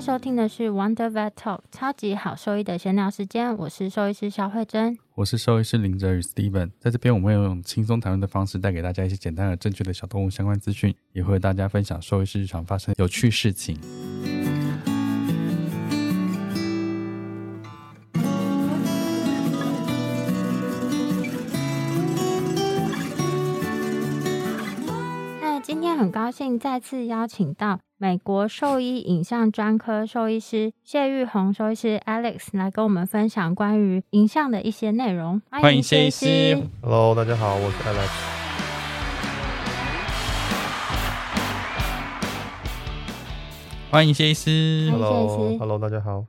[0.00, 13.78] 在收听的是 Wonder Vet Talk 超级好兽医的闲聊时间，我是兽医师萧慧珍，我是兽医师林哲宇 Steven，在这边我们会用轻松谈论的方式带给大家一些简单而正确的小动物相关资讯，也会和大家分享兽医师日常发生有趣事情。
[25.42, 35.42] 那今天很高兴再次邀请到美国兽医影像专科兽医师谢玉红兽医师 Alex 来跟我们分享关于影像的一些内容。
[35.50, 36.26] 欢迎谢医师。
[36.80, 38.08] Hello，大家好，我是 Alex。
[43.90, 44.88] 欢迎谢医师。
[44.92, 46.24] Hello，Hello，大家好。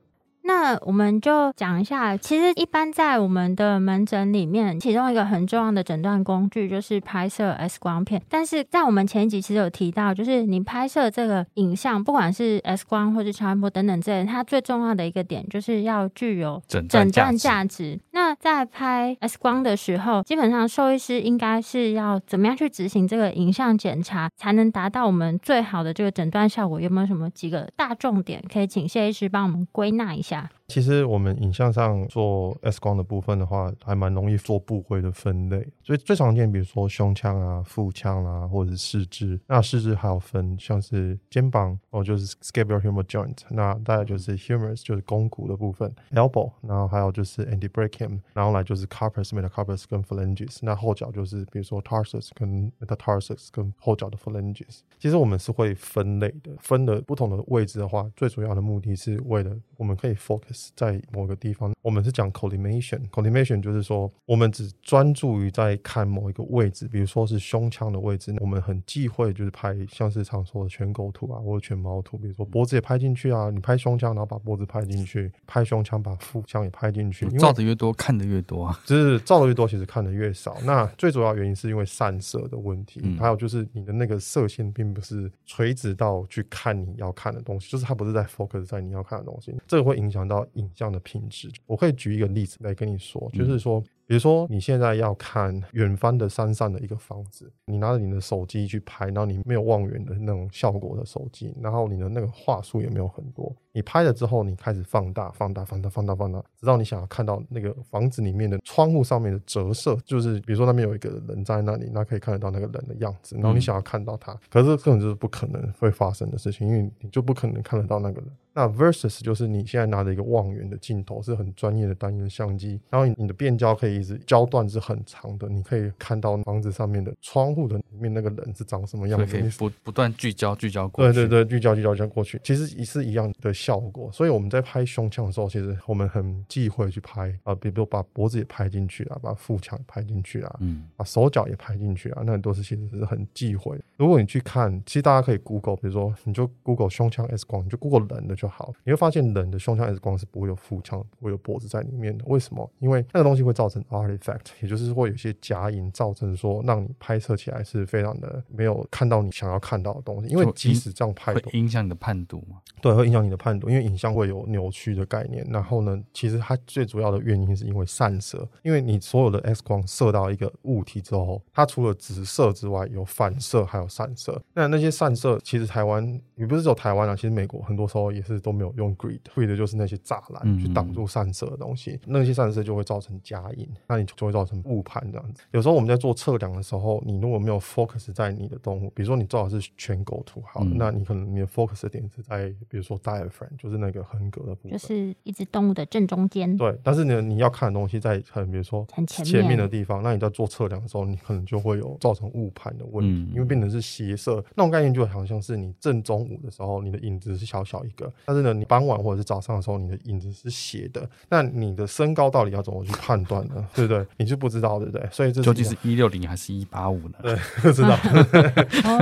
[0.62, 8.22] 那我们就讲一下，其实一般在我们的门诊里面，其中一个很重要的诊断工具就是拍摄 X 光片。
[8.30, 18.00] 但是在我们前一集其实有提到，就是你拍摄这个影像，不管是 X 光或是超音波等等之类，它最重要的一个点就是要具有诊断价值。
[18.14, 26.80] 那在拍 X 光的时候，基本上兽医师应该是要怎么样去执行这个影像检查，才能达到我们最好的这个诊断效果？
[26.80, 30.50] 有没有什么几个大重点可以请谢医师帮我们归纳一下？
[30.68, 35.68] 其实我们影像上做 X 光的部分的话，还蛮容易做部位的分类。
[35.84, 39.38] 所以最常见，比如说胸腔啊、腹腔啊，或者是四肢。
[39.48, 43.38] 那四肢还有分，像是肩膀哦，就是 scapulohumeral joint。
[43.50, 45.94] 那大概就是 humerus，就是肱骨的部分。
[46.12, 50.58] elbow，然后还有就是 antebrachium，然后来就是 carpus、metacarpus 跟 phalanges。
[50.62, 54.80] 那后脚就是比如说 tarsus 跟 metatarsus 跟后脚的 phalanges。
[55.00, 61.74] 其实我们是会分类的，分的不同的位置的话，最主要的目的是为了我们可以 focus 在某个地方。
[61.82, 80.58] 我们是讲 collimation，collimation 就是说我们只专注于在看某一个位置，比如说是胸腔的位置，我们很忌讳就是拍像是常说的全构图啊，或者全貌图，比如说脖子也拍进去啊，你拍胸腔，然后把脖子拍进去，拍胸腔把腹腔也拍进去，照的越多，看的越多啊，就是照的越多，其实看的越少。
[80.64, 91.50] 那最主要原因是因为散射的问题，嗯、还有就是你的那个射线并不是垂直到去看你要看的东西，就是它不是在 focus 在你要看的东西，这个会影响到影像的品质。
[91.66, 93.84] 我可以举一个例子来跟你说，就是说。
[94.12, 103.50] 比如说，你现在要看远方的山上的一个房子，你拿着你的手机去拍，然后你没有望远的那种效果的手机，然后你的那个画素也没有很多。
[103.72, 118.30] 你拍了之后，你开始放大、放大、放大、放大、放大，直到你想要看到那个房子里面的窗户上面的折射，就是比如说那边有一个人在那里，那可以看得到那个人的样子，然后你想要看到他，可是这根本就是不可能会发生的事情，因为你就不可能看得到那个人。
[118.54, 134.12] 那 versus 就是你现在拿着一个望远的镜头，是很专业的单眼相机，然后你的变焦可以一直焦段是很长的，你可以看到房子上面的窗户的里面那个人是长什么样子，你不不断聚焦聚焦过去，对对对，聚焦聚焦聚焦过去，其实也是一样的效果。
[134.12, 143.80] 所以我们在拍胸腔的时候，其实我们很忌讳去拍啊，比如说把脖子也拍进去啊，把腹腔也拍进去啊，嗯，把手脚也拍进去啊，那很多事情其实是很忌讳。
[143.98, 152.26] 如果你去看，其实大家可以 Google，比如说你就 Google 胸腔 X 光，你就 Google 人的就好，你会发现人的胸腔 X 光是不会有腹腔，不会有脖子在里面的。
[152.26, 152.68] 为什么？
[152.80, 160.30] 因为那个东西会造成 artifact，也就是会有些假影，造成说让你拍摄起来是非常的没有看到你想要看到的东西。
[160.30, 162.58] 因为即使这样拍，会影响你的判读嘛？
[162.82, 165.46] 对，会影响你的判读，因为影像会有扭曲的概念。
[165.52, 174.42] 然后呢，其实它最主要的原因是因为散射，因为你所有的 X 光射到一个物体之后，它除了直射之外，有反射，还有散射。
[174.54, 185.44] 那那些散射，其实台湾也不是只有台湾啊，其实美国很多时候也是是都没有用 grid，grid 就是那些栅栏去挡住散射的东西，嗯、那些散射就会造成加印，那你就会造成误判这样子。
[185.52, 196.56] 有时候我们在做测量的时候，你如果没有 focus 在你的动物，比如说你做的是全狗图，好，嗯、那你可能你的 focus 的点是在比如说 diaphragm，就是那个横膈的部分，就是一只动物的正中间。
[196.58, 213.68] 对，但是呢，你要看的东西在很比如说很前面的地方，那你在做测量的时候，你可能就会有造成误判的问题，嗯、因为变成是斜射，那种概念就好像是你正中午的时候，你的影子是小小一个，但是呢，你傍晚或者是早上的时候，你的影子是斜的，那你的身高到底要怎么去判断呢？
[213.76, 214.06] 对不对？
[214.18, 215.08] 你是不知道，对不对？
[215.12, 217.16] 所以这究竟是一六零还是一八五呢？
[217.22, 217.98] 对， 不知道，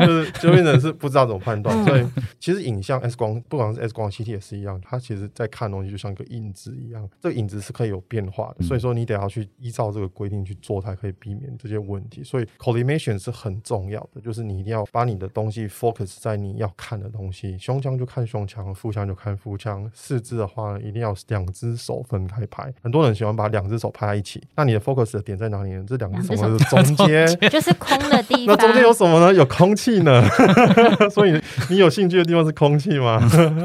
[0.05, 1.85] 就是就变成是不知道怎么判断。
[1.85, 2.05] 所以
[2.39, 12.23] 其实影像 X 光，不管是 X 光、CT 也是一样，它其实在看东西就像一个影子一样，这个影子是可以有变化的，所以说你得要去依照这个规定去做，才可以避免这些问题。
[12.23, 19.89] 所以 collimation 是很重要的，就是你一定要把你的东西 focus 在你要看的东西，胸腔就看胸腔，腹腔就看腹腔。
[19.93, 22.71] 四肢的话呢，一定要两只手分开拍。
[22.81, 25.83] 很多人喜欢把两只手拍在一起，那你的 focus 的点在哪里呢？
[25.87, 28.55] 这两只手的中间， 就是空的地方。
[28.55, 29.33] 那中间有什么呢？
[29.33, 30.23] 有空气呢。
[31.09, 33.19] 所以你有兴趣的地方是空气吗？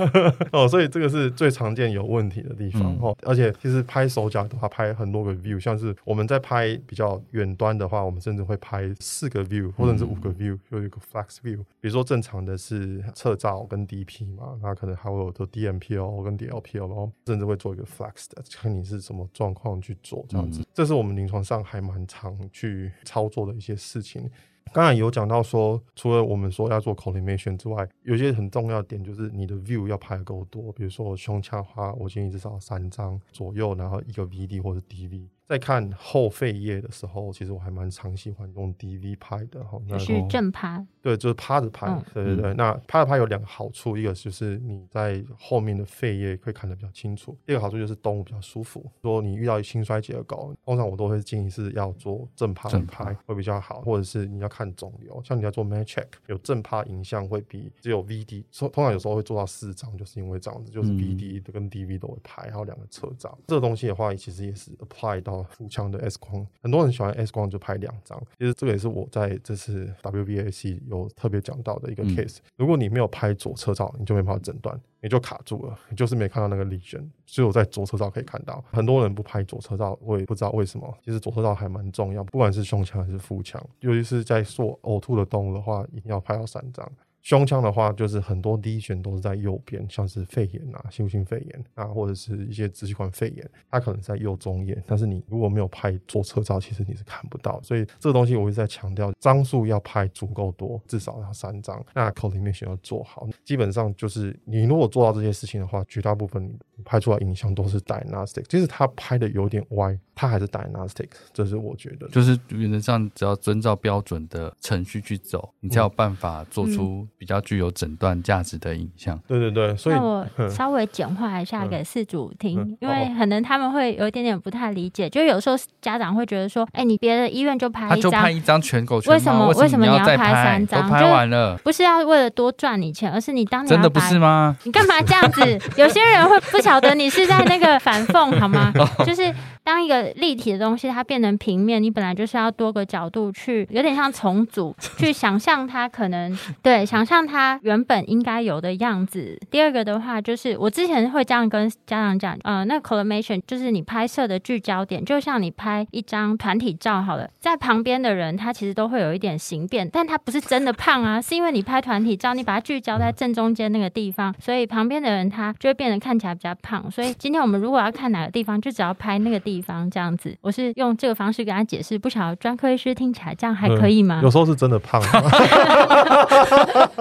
[0.52, 3.16] 哦，所以这个是最常见有问题的地方哦。
[3.20, 11.58] 嗯、而且其实拍手脚的话，拍很多个 view，像是我们在拍比较远端的话，我们甚至会拍四个 view 或者是五个 view，有一个 flex view。
[11.80, 20.62] 比如说正常的是侧照跟 DP 嘛，那可能还会有做 DMPO 跟 DLPO，然后甚至会做一个 flex 的，看你是什么状况去做这样子。
[20.62, 24.30] 嗯、这是我们临床上还蛮常去操作的一些事情。
[24.72, 30.72] 刚才有讲到说，除了我们说要做 collimation 之外，有些很重要的点就是你的 view 要拍够多。
[30.72, 35.28] 比如说胸腔的话，我建议至少三张左右，然后一个 VD 或者 DV。
[35.46, 42.54] 在看后肺叶的时候，其实我还蛮常喜欢用 DV 拍的哈，就是正拍，对，就是趴着拍，嗯、对对对。
[42.54, 48.90] 那趴着拍有两个好处，一个就是你在后面的肺叶会看得比较清楚，第二个好处就是动物比较舒服。
[49.02, 63.38] 说你遇到心衰竭的狗，通常我都会建议是要做正趴拍会比较好，或者是你要看肿瘤，像你要做 m a t c h e c k 有正趴影像会比只有 VD，通常有时候会做到四张，就是因为这样子，就是 VD 跟 DV 都会拍，还有两个侧照。
[63.46, 65.33] 这个东西的话，其实也是 apply 到。
[65.42, 68.20] 腹腔的 X 光，很多人喜欢 X 光就拍两张。
[68.38, 72.38] 其实这个也是我在这次 WVAC 有特别讲到的一个 case。
[72.56, 77.04] 如果你没有拍左侧照，你就没办法诊断，你就卡住了，你就是没看到那个 lesion。
[77.26, 78.62] 只有在左侧照可以看到。
[78.70, 80.94] 很多人不拍左侧照，我也不知道为什么。
[81.04, 86.90] 其实左侧照还蛮重要，不管是胸腔还是腹腔，尤其是在做呕吐的动物的话，一定要拍到三张。
[87.24, 94.80] 胸腔的话，就是很多 lesion 都是在右边，像是肺炎啊、新型肺炎啊，或者是一些支气管肺炎，它可能在右中叶。
[94.86, 97.58] 但是你如果没有拍左侧照，其实你是看不到。
[97.62, 101.82] 所以这个东西我一直在强调，张数要拍足够多，至少要三张。
[101.94, 106.46] 那 collimation 要做好，基本上就是你如果做到这些事情的话，绝大部分
[106.76, 108.42] 你拍出来影像都是 diagnostic。
[108.50, 111.08] 即使它拍的有点歪，它还是 diagnostic。
[111.32, 130.86] 这是我觉得，就是原则上只要遵照标准的程序去走，你才有办法做出、比较具有诊断价值的影像，对对对，所以那我 稍微简化一下给事主听，嗯嗯、因为可能他们会有一点点不太理解，就有时候家长会觉得说，哎、欸，你别的医院就拍一张，就拍一张全狗全，为什么为什么你要拍三张？
[130.86, 134.54] 拍完了，不是要为了多赚你钱，而是你当你真的不是吗？
[134.64, 135.58] 你干嘛这样子？
[135.80, 138.70] 有些人会不晓得你是在那个反讽好吗？
[139.06, 139.34] 就是。
[139.64, 149.38] 当一个立体的东西它变成平面，你本来就是要多个角度去，有点像重组，去想象它可能对，想象它原本应该有的样子。
[149.50, 166.90] 第二个的话，就是我之前会这样跟家长讲，呃，那 collimation 就是你拍摄的聚焦点，就像你拍一张团体照好了，在旁边的人他其实都会有一点形变，但他不是真的胖啊， 是因为你拍团体照，你把它聚焦在正中间那个地方，所以旁边的人他就会变得看起来比较胖。
[166.90, 169.54] 所以今天我们如果要看哪个地方，就只要拍那个地方。
[169.54, 174.18] 地方这样子，我是用这个方式跟他解释，不晓得专科医师听起来这样还可以吗？
[174.24, 175.00] 有时候是真的胖，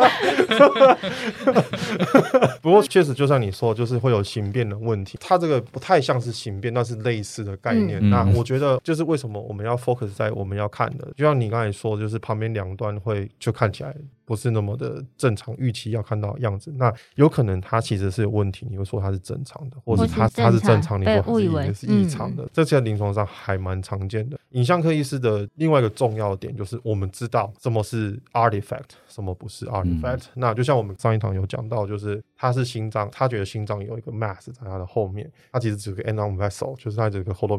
[2.62, 5.18] 不过确实就像你说，就是会有形变的问题。
[5.22, 8.00] 它这个不太像是形变，那是类似的概念。
[8.02, 13.94] 嗯、那我觉得就是为什么我们要 focus 在我们要看的，就像你刚才说，就是旁边两端会就看起来。
[14.26, 18.68] 不是那么的正常，预期要看到的样子，那有可能它其实是有问题。
[18.70, 22.48] 你会说它是正常的，或者它它是正常，你说它也是异常的。
[22.54, 24.40] 这在临床上还蛮常见的。
[24.52, 30.26] 影像科医师的另外一个重要点就是，我们知道什么是 artifact，什么不是 artifact。
[30.36, 32.24] 那就像我们上一堂有讲到，就是。
[32.44, 37.58] 他是心脏，他觉得心脏有一个 mass 在他的后面，他其实只有个 end-on vessel，就是他这个 cava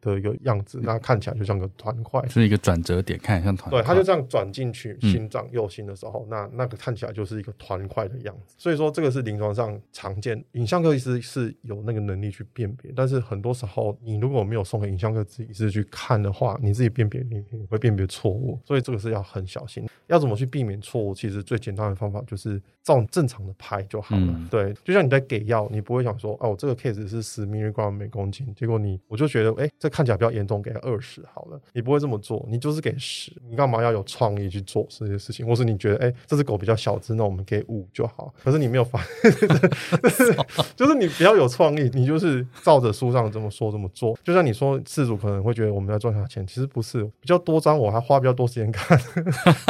[0.00, 3.82] 的一个样子，那看起来就像个团块，是一个转折点，看起来像团块。
[3.82, 8.54] 对，他就这样转进去心脏右心的时候，嗯、那那个看起来就是一个团块的样子。
[8.56, 19.86] 所以说这个是临床上常见，影像科医师是有那个能力去辨别，但是很多时候你如果没有送给影像科医师去看的话，你自己辨别你会辨别错误，所以这个是要很小心。
[20.06, 21.14] 要怎么去避免错误？
[21.14, 24.26] 其实最简单的方法就是照正常的拍就好了。
[24.26, 31.60] 嗯、对，就像你在给药，你不会想说，哦，我这个 case 是十 milligram 每公斤，结果你我就觉得，哎，这看起来比较严重，给他二十好了。
[31.72, 33.32] 你不会这么做，你就是给十。
[33.48, 35.46] 你干嘛要有创意去做这些事情？
[35.46, 38.32] 或是你觉得，哎，这只狗比较小只，那我们给五就好。
[38.42, 40.36] 可是你没有发现，
[40.76, 44.18] 就是你比较有创意，你就是照着书上这么说这么做。
[44.22, 48.98] 就像你说，饲主可能会觉得我们在赚他钱，其实不是，比较多张我还花比较多时间看，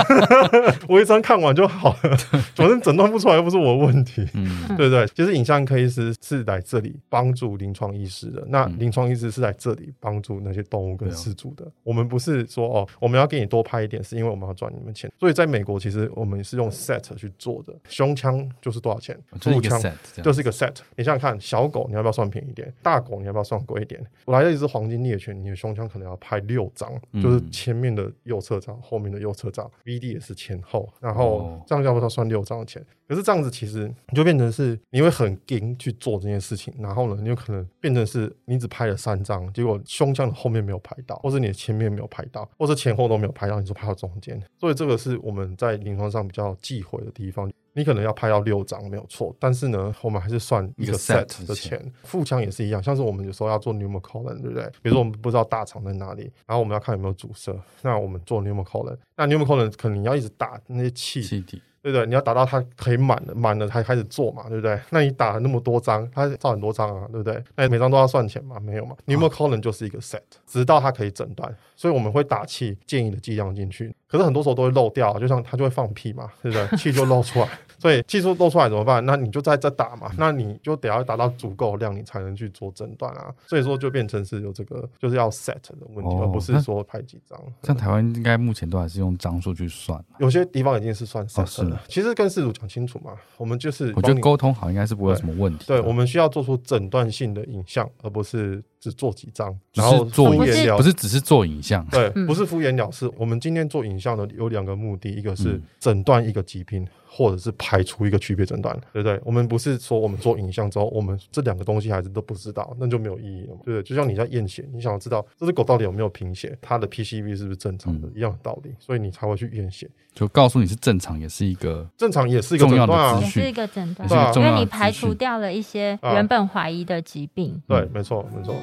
[0.88, 2.16] 我一张看完就好了，
[2.54, 5.06] 反正诊断不出来又不是我的问题，嗯，对不对？
[5.08, 11.70] 其实影像科医师是来这里帮助临床医师的，那临床医师是来这里帮助那些动物跟饲主的。
[11.82, 15.10] 我们不是说哦，我们要给你多拍一点，是因为我们要赚你们钱。
[15.18, 19.80] 所以在美国，其实我们是用 set 去做的，胸腔就是多少钱，腹腔
[20.22, 20.74] 就是一个 set。
[20.96, 22.72] 你想想看，小狗你要不要算便宜一点？
[22.82, 24.00] 大狗你要不要算贵一点？
[24.24, 26.90] 我来了一只黄金猎犬，你的胸腔可能要拍六张，
[27.22, 32.84] 就是前面的右侧张，后面的右侧张，VD 也是前后，然后这样要不要算六张的钱？
[33.06, 44.40] 可是这样子其实你就变成是你会很紧去做这件事情，然后呢，你有可能变成是你只拍了三张，结果胸腔的后面没有拍到，或者你的前面没有拍到，或者前后都没有拍到，你就拍到中间。
[44.60, 47.50] 所以这个是我们在临床上比较忌讳的地方。
[47.76, 51.92] 你可能要拍到六张没有错，但是呢，我们还是算一个 set 的钱。
[52.04, 54.64] 腹腔也是一样，像是我们有时候要做 pneumocolon，对不对？
[54.80, 57.52] 比如说我们不知道大肠在哪里，然后我们要看有没有阻塞，
[57.82, 61.60] 那我们做 pneumocolon，那 pneumocolon 可能你要一直打那些气气体。
[61.84, 62.06] 对不对？
[62.06, 64.80] 你要打到它可以满了，满了才开始做嘛，对不对？
[64.88, 67.44] 那你打了那么多张，它造很多张啊，对不对？
[67.54, 68.58] 那每张都要算钱嘛？
[68.58, 68.96] 没有嘛。
[69.04, 73.94] 你有没有 c o l o n 就是一个 set，直到它可以诊断，所以我们会打气建议的剂量进去。
[74.14, 76.66] 可是很多时候都会漏掉，就像他就会放屁嘛，对不对？
[76.78, 77.48] 气就漏出来。
[77.80, 79.04] 所以技术漏出来怎么办？
[79.04, 83.34] 那你就在这打嘛，那你就得要达到足够量，你才能去做诊断啊。
[83.48, 87.36] 所以说就变成是有这个就是要 set 的问题，哦、而不是说拍几张。
[87.64, 91.74] 像台湾应该目前都还是用张数去算，有些地方已经是算 set 了。
[91.74, 95.64] 哦、其实跟事主讲清楚嘛，我们就是我觉得沟通好应该是不会有什么问题。
[95.66, 98.62] 对，对，我们需要做出诊断性的影像，而不是。
[98.84, 103.10] 只做几张，然后敷衍了，不是只是做影像，对，不是敷衍了事。
[103.16, 109.18] 我们今天做影像的有两个目的，一个是诊断一个疾病，或者是排除一个区别诊断，对不对？
[109.24, 113.82] 我们不是说我们做影像之后，我们这两个东西还是都不知道，那就没有意义了嘛，对不对？
[113.82, 127.62] 就像你在验血，你想要知道这只狗到底有没有贫血，它的 PCV 是不是正常的，一样的道理，所以你才会去验血，就告诉你是正常，也是一个正常，也是一个重要的资讯，也是一个诊断，因为你排除掉了一些原本怀疑的疾病。
[127.66, 128.54] 对，没错，没错。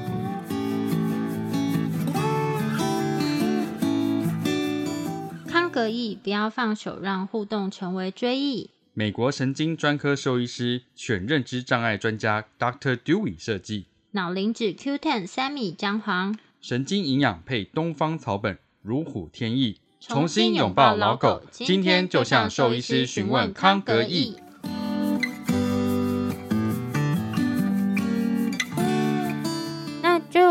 [5.72, 8.70] 可以不要放手，让互动成为追忆。
[8.94, 12.98] 美国神经专科兽医师选认知障碍专家 Dr.
[12.98, 13.86] Dewey 设计。
[14.12, 19.78] 脑磷脂 Q10 三米姜黄，神经营养配东方草本，如虎添翼。
[20.02, 24.36] 重新拥抱老狗，今天就向兽医师询问康格义。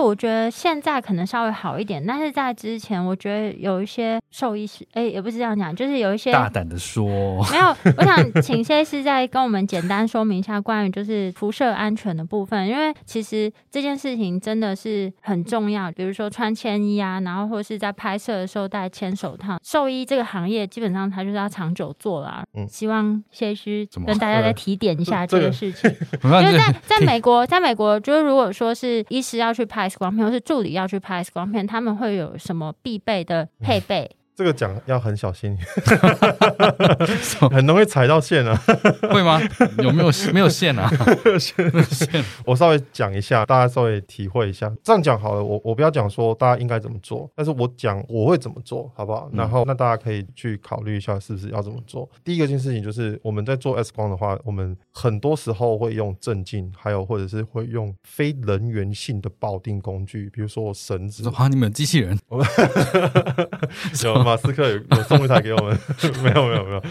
[0.00, 7.06] 我觉得现在可能稍微好一点，但是在之前，我觉得有一些兽医师，哎，也不是这样讲，就是有一些大胆的说，
[7.50, 22.42] 没有，我想请谢医师再跟我们简单说明一下关于就是辐射安全的部分，因为其实这件事情真的是很重要，比如说穿铅衣啊，然后或是在拍摄的时候戴铅手套，兽医这个行业基本上它就是要长久做啦。
[22.54, 25.90] 嗯，希望谢医师跟大家再提点一下这个事情，
[26.22, 29.70] 因为在在美国，在美国就是如果说是医师要去。
[29.70, 34.10] 拍 X 光片，或是助理要去拍 X 光片，他们会有什么必备的配备？
[34.34, 35.56] 这个讲要很小心，
[37.50, 38.56] 很容易踩到线啊，
[39.12, 39.38] 会吗？
[39.78, 40.90] 有没有没有线啊？
[41.38, 41.70] 线，
[42.46, 44.72] 我稍微讲一下，大家稍微体会一下。
[44.82, 49.28] 这样讲好了，我我不要讲说大家应该怎么做，但是我讲我会怎么做好不好？
[49.34, 52.08] 然后那大家可以去考虑一下是不是要怎么做。
[52.24, 61.28] 第一个件事情就是我们在做 X 光的话，我们很多时候会用镇静，还有或者是会用非人源性的保定工具，比如说绳子。
[61.28, 62.18] 好，你们有机器人？
[64.24, 65.78] 马斯克有有送一台给我们，
[66.22, 66.82] 没有没有没有，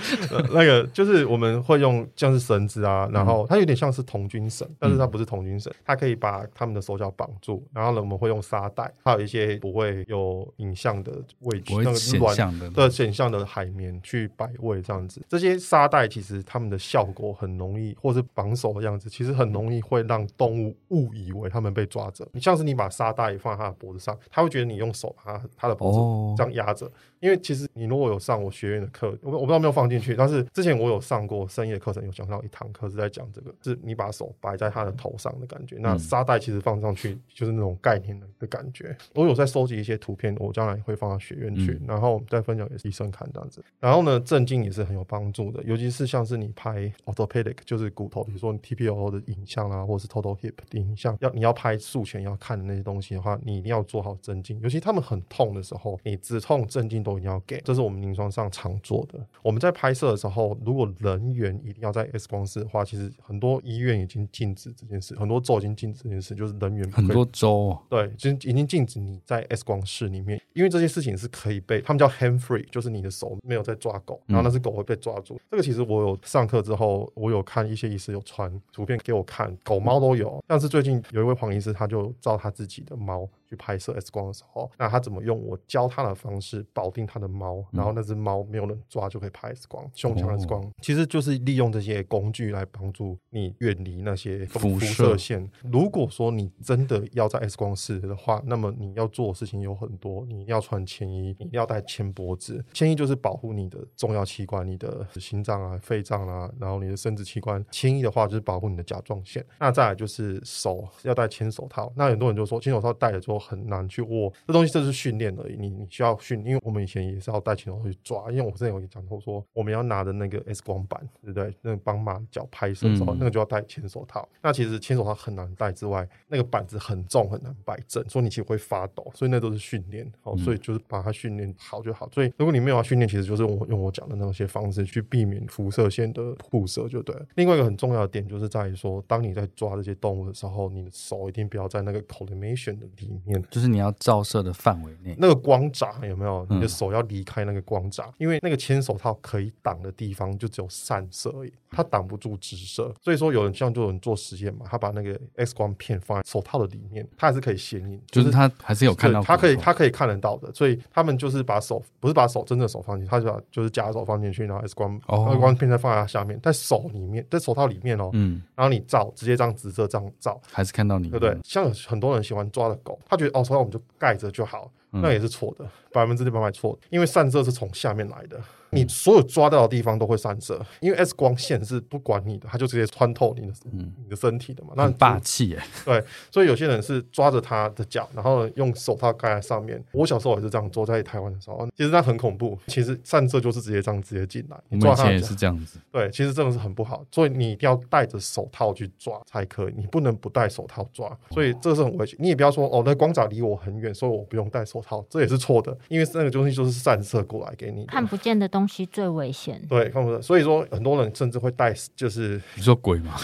[0.53, 22.27] 那个就是我们会用像是绳子啊，然后它有点像是童军绳，但是它不是童军绳，它可以把他们的手脚绑住，然后呢我们会用沙袋，还有一些不会有影像的位置，那个显像的对显像的海绵去摆位这样子，这些沙袋其实它们的效果很容易，或是绑手的样子，其实很容易会让动物误以为他们被抓着。
[22.31, 25.99] 你像是你把沙袋放在它的脖子上，它会觉得你用手把它它的脖子
[26.37, 26.89] 这样压着。
[27.19, 35.77] 因为其实你如果有上我学院的课，我我不知道没有放进去，但是之前我有上过深夜课程，有讲到一堂课是在讲这个，是你把手摆在他的头上的感觉。
[35.79, 38.95] 那沙袋其实放上去就是那种概念的的感觉。
[39.13, 43.63] 我有在收集一些图片，我将来会放到学院去，然后再分享给医生看这样子。
[43.79, 57.89] 然后呢，镇静也是很有帮助的，尤其是像是你拍 orthopedic，就是骨头，比如说你 TPO 的影像啊，或者是 total hip 的影像，要你要拍术前要看的那些东西的话，你一定要做好镇静，尤其他们很痛的时候，你止痛镇静都一定要给，这是我。
[57.89, 75.33] 们临床上常做的，我们在拍摄的时候，如果人员一定要在 X 光室的话，其实很多医院已经禁止这件事，很多州已经禁止这件事，就是人员很多州对，就已经禁止你在 X 光室里面，因为这些事情是可以被他们叫 hand free，就是你的手没有在抓狗，然后那只狗会被抓住。
[75.33, 80.39] 嗯、这个其实我有上课之后，我有看一些医师有传图片给我看，狗猫都有。
[80.45, 83.27] 但是最近有一位黄医师，他就照他自己的猫。
[83.49, 95.49] 去拍摄 X 光的时候，那他怎么用我教他的方式保定他的猫，然后那只猫没有人抓就可以拍 X 光，胸腔 X 光，其实就是利用这些工具来帮助你远离那些辐射线。
[95.63, 107.65] 如果说你真的要在 X 光室的话，那么你要做的事情有很多，你要穿铅衣，你要戴铅脖子，铅衣就是保护你的重要器官，你的心脏啊、肺脏啊，然后你的生殖器官。
[107.71, 109.43] 铅衣的话就是保护你的甲状腺。
[109.59, 113.38] 那再来就是手要戴铅手套，那很多人就说铅手套戴了之后。
[113.39, 115.55] 很难去握这东西，这是训练而已。
[115.57, 118.29] 你你需要训，因为我们以前也是要带拳头去抓。
[118.29, 121.55] 因为我之前有讲过，说我们要拿的那个 X 光板，对不对？
[121.61, 124.27] 那个帮马脚拍摄的时候，那个就要戴前手套。
[124.41, 129.09] 那其实铅手套很难戴之外，那个板子很重，很难摆正，所以你其实会发抖。
[129.13, 132.09] 所以那都是训练，好，所以就是把它训练好就好。
[132.11, 137.25] 所以如果你没有要训练，其实就是我用我讲的那些方式去避免辐射线的辐射就对了。
[137.35, 146.47] 另外一个很重要的点就是在于说，当你在抓这些动物的时候，你的手一定不要在那个 collimation 的里面，就是你要照射的范围内，那个光闸有没有？
[146.49, 152.93] 你的手要离开那个光闸，因为那个牵手套可以挡的地方就只有散射而已，它挡不住直射。
[153.01, 160.51] 所以说有人像就有人做实验嘛，他把那个 X 光片放在手套的里面，它还是可以显影，就是它还是有看到，它可以它可以看得到的。
[160.53, 171.37] 所以他们就是把手不是把手真的手放进去，他就把就是假手放进去，然后 X 光 X 光片再放在下面，在手里面，在手套里面哦，嗯，然后你照直接这样直射这样照，还是看到你，对不对？
[171.43, 178.41] 像很多人喜欢抓的狗，他觉得哦，所以我们就盖着就好，那也是错的，百分之六百错，因为散热是从下面来的。
[178.71, 184.73] 你所有抓到的地方都会散射，因为 X 光线是不管你的，它就直接穿透你的，嗯、你的身体的嘛。
[184.75, 185.59] 那很霸气耶。
[185.85, 189.83] 对，所以有些人是抓着他的脚，然后用手套盖在上面。
[189.91, 192.57] 我小时候也是这样做，在台湾的时候，其实那很恐怖。
[192.67, 195.79] 其实散射就是直接这样直接进来，你抓他的脚也是这样子。
[195.91, 201.17] 对，其实真的是很不好，所以你一定要戴着手套去抓才可以，你不能不戴手套抓。
[201.31, 202.17] 所以这是很危险。
[202.19, 209.61] 你也不要说哦，那光闸离我很远，所以我不用戴手套，这也是错的，因为那个东西就是散射过来给你，看不见的东西最危险。
[209.69, 213.15] 对，看不到，所以说很多人甚至会带，就是你说鬼吗？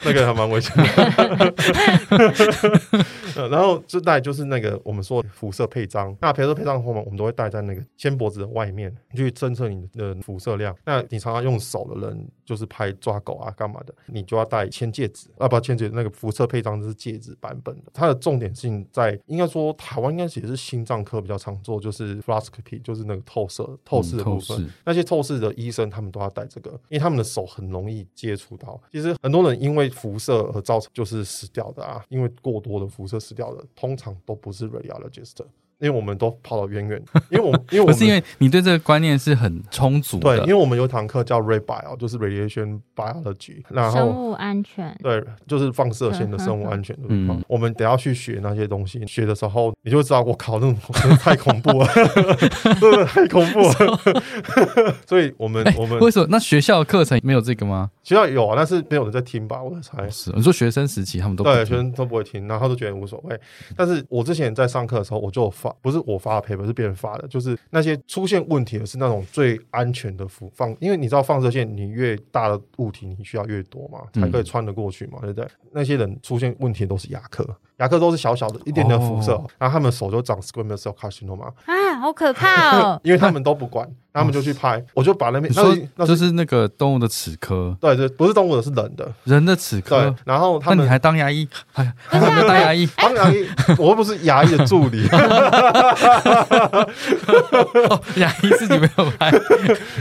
[0.04, 0.84] 那个还蛮危险的，
[3.50, 10.74] 然后这带就是那个我们说辐射配张，那辐射配张的话，我们都会戴在那个肩脖子的外面，去侦测你的辐射量。
[10.84, 17.90] 那你常常用手的人，就是拍抓狗啊干嘛的，你就要戴铅戒指啊，不，铅戒指那个辐射配张是戒指版本的。
[17.92, 24.60] 它的重点性在，应该说台湾应该也是心脏科比较常做，就是 fluoroscopy，就是那个透射透视的部分。
[24.62, 28.80] 嗯、那些透视的医生他们都要戴这个，因为他们的手很容易接触到。
[28.90, 35.44] 其实很多人因为辐射而造成就是死掉的啊，因为过多的辐射死掉的，通常都不是 radiologist。
[35.80, 47.38] 因为我们都跑得远远，因为我 因为我不是因为你对这个观念是很充足的，对，因为我们有一堂课叫 RadBio，就是 Radiation Biology，然后生物安全，对，就是放射线的生物安全的地方。
[47.38, 50.76] 嗯、我们等要去学那些东西，学的时候你就知道，我靠，那种
[51.20, 51.86] 太恐怖了，
[52.80, 54.94] 真的太恐怖了。
[55.06, 57.90] 所以我们、欸、我们为什么那学校的课程没有这个吗？
[58.02, 59.62] 学校有啊，但是没有人在听吧？
[59.62, 60.08] 我在猜。
[60.10, 63.38] 是你说学生时期他们都不对学生都不会听，然后他都觉得无所谓。
[63.76, 75.48] 但是我之前在上课的时候，我就发，不是我发的 paper，是别人发的，就是那些出现问题的是那种最安全的放，因为你知道放射线，你越大的物体你需要越多嘛，才可以穿得过去嘛，对不对？
[75.72, 77.46] 那些人出现问题都是牙科。
[77.78, 83.00] 牙科都是小小的，一点点辐射，然后他们手就长 squamous cell carcinoma 啊，好可怕哦！
[83.04, 90.00] 因为他们都不管，他们就去拍，我就把那边说那就是那个动物的齿科，对对，不是动物的，是人的，人的齿科。
[90.00, 93.46] 对，然后他们你还当牙医，还还没当牙医，当牙医，
[93.78, 95.06] 我又不是牙医的助理。
[98.16, 99.30] 牙医自己没有拍，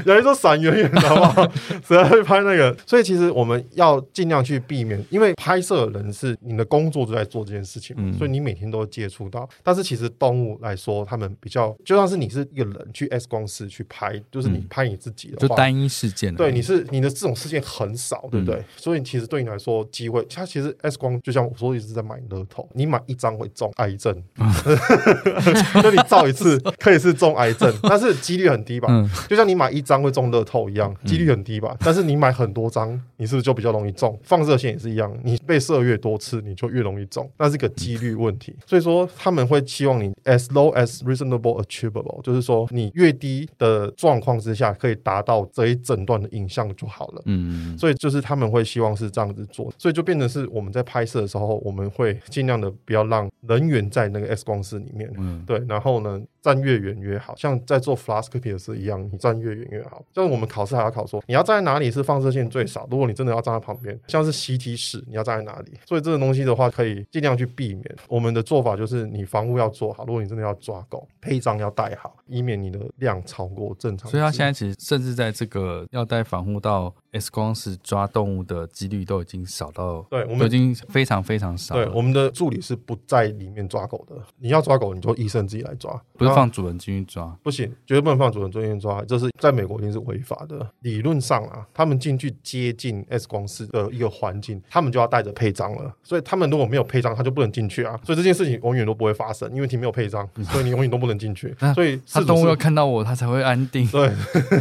[0.08, 1.48] 牙医说闪远远的好不好？
[1.88, 2.76] 谁会拍那个？
[2.86, 7.68] 所以其实我们要尽量去避免，因为拍摄的人是你的工作就在做这件事。
[7.68, 9.48] 事情，所以你每天都会接触到。
[9.62, 16.34] 但是其实动物来说，他们比较就像是你是一个人去 X 光室去拍，就是你拍你自己的，就单一事件。
[16.34, 18.64] 对，你是你的这种事件很少，对不对？
[18.78, 24.24] 所以其实对你来说，机会，它其实 X 光就像我说，一直在买乐透，你买一张会中癌症，
[25.84, 28.88] 就你照一次可以是中癌症， 但是几率很低吧？
[29.28, 31.76] 就像你买一张会中乐透一样，几率很低吧？
[31.82, 34.18] 但是你买很多张，你是不是就比较容易中？
[34.24, 37.30] 放射线也是一样，你被射越多次，你就越容易中。
[37.38, 37.58] 那是。
[37.58, 47.22] 个几率问题，所以说他们会期望你 as low as reasonable achievable，就是说你越低的状况之下可以达到这一整段的影像就好了。
[47.26, 55.12] 嗯，所以就是他们会希望是这样子做，所以就变成是我们在拍摄的时候，我们会尽量的不要让人员在那个 X 光室里面。
[55.18, 56.22] 嗯，对，然后呢，
[56.54, 60.02] 站越远越好，像在做 fluoroscopy 的时候一样，你站越远越好。
[60.14, 62.88] 像我们考试还要考说，你要站在哪里是放射线最少？
[62.90, 65.74] 如果你真的要站在旁边，像是 CT 室，你要站在哪里？
[65.86, 67.46] 所以这个东西的话，可以尽量去。
[67.58, 70.06] 避免我们的做法就是，你防护要做好。
[70.06, 74.12] 如果你真的要抓狗，配张要带好，以免你的量超过正常。
[74.12, 81.74] 所以，他现在其实甚至在这个要带防护到 X 光室抓动物的几率都已经少到，对，我们已经非常非常少。
[81.74, 84.16] 对，我们的助理是不在里面抓狗的。
[84.38, 90.66] 你要抓狗，你就医生自己来抓，不是放主人进去抓，不行，绝对不能放主人进去抓，这是在美国一定是违法的。
[90.82, 95.94] 理论上啊，他们进去接近 X 光室的一个环境，他们就要带着配章了。
[96.04, 98.00] 所以，他们如果没有配章，他就不能进去啊。
[98.04, 101.56] 所以这件事情永远都不会发生，因为你没有配章，所以你永远都不能进去。
[101.74, 103.88] 所以，他动物要看到我，他才会安定。
[103.88, 104.12] 对，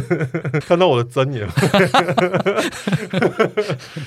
[0.61, 1.47] 看到我的真眼。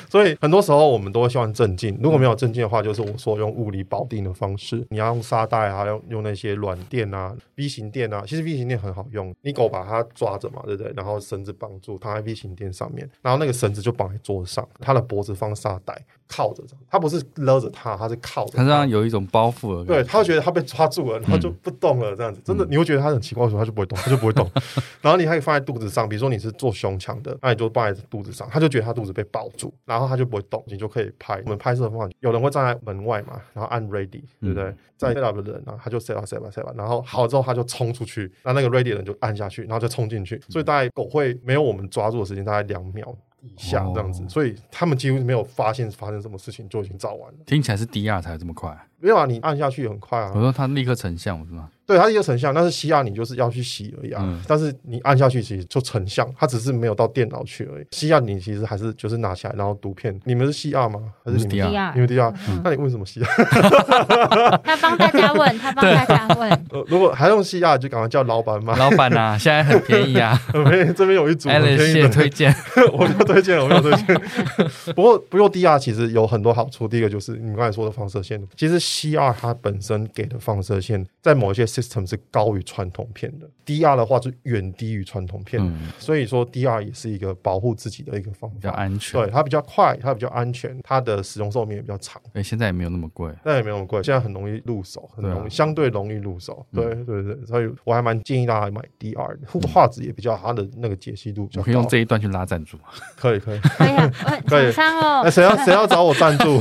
[0.09, 8.25] 所以很多时候我们都会希望镇静，如果没有镇静的话，就是我说用物理保定的方式，你要用沙袋啊，用用那些软垫啊、V 型垫啊。
[8.27, 10.93] 其实 V 型垫很好用，你狗把它抓着嘛，对不对？
[10.97, 18.53] 然后绳子绑住，躺在 V 型垫上面，然后那个绳子就绑在桌上，它的脖子放沙袋，靠着，他不是勒着他，他是靠着。
[18.57, 24.49] 他这样有一种包袱的，对，他会觉得他被抓住了，然后就不动了，这样子，真的，你会觉得他很奇怪的时候， 他就不会动，他就不会动。
[25.01, 31.41] 然后你还可以放在肚子上，比如说你是做胸腔的，那你就放在肚子上，他就觉得他肚子被抱住，然后他就不会动，你就可以拍。
[31.45, 34.75] 我们拍摄的方法，有人会站在门外嘛，然后按 ready，对不对？
[34.97, 40.39] 在 set up 的人呢，他就 set up set up set up，然后好了之后他就冲出去，那那个 ready 的人就按下去，然后就冲进去。
[40.51, 47.39] 所以大概狗会没有我们抓住的时间，大概两秒以下这样子，所以他们几乎没有发现发生什么事情就已经照完了。
[47.47, 48.77] 听起来是低压才这么快。
[48.99, 50.33] 没有啊，你按下去很快啊。
[50.35, 51.71] 我说它立刻成像是吗？
[51.91, 54.23] 对，它是一个成像，但是 CR 你就是要去洗而已啊。
[54.25, 57.85] 嗯、但是你按下去其实就成像，它只是没有到电脑去而已。
[57.91, 60.17] CR 你其实还是就是拿起来然后读片。
[60.25, 61.01] 你们是 CR 吗？
[61.25, 61.93] 还是你们 DR？
[61.95, 62.33] 你们 DR？
[62.63, 63.25] 那你问什么 CR？
[64.63, 66.49] 他帮大家问，他帮大家问。
[66.71, 68.77] 呃， 如果还用 CR，就赶快叫老板嘛。
[68.77, 70.37] 老板啊， 现在很便宜啊。
[70.53, 72.55] 很便宜，这边有一组很便宜的推荐，
[72.93, 74.21] 我就推荐，我就推荐。
[74.95, 76.87] 不过不用 DR 其实有很多好处。
[76.87, 89.21] 第一个就是你们刚才说的放射线，其实 CR 它本本身给的放射线在某一些 system 是高于传统片的，DR 的话是远低于传统片，嗯、所以说 DR 也是一个保护自己的一个方法，比较安全。
[89.21, 92.21] 对，它比较快，它比较安全，它的使用寿命也比较长。
[92.35, 96.67] 哎，现在也没有那么贵，那也没有那么贵，现在很容易入手，很容易，啊、相对容易入手。
[96.75, 101.65] 对对对，所以我还蛮建议大家买 DR 的，画质也比较好，它的那个解析度比较高。
[101.65, 102.77] 可以用这一段去拉赞助，
[103.17, 103.91] 可以 可以可以
[104.47, 104.73] 可以。
[104.77, 106.59] 那谁要谁要找我赞助？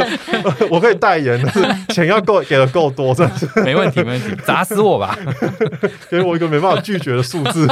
[0.70, 1.42] 我可以代言，
[1.88, 2.42] 钱要够。
[2.42, 5.16] 给的够多，真的是没问题，没问题，砸死我吧！
[6.10, 7.66] 给我一个没办法拒绝的数字，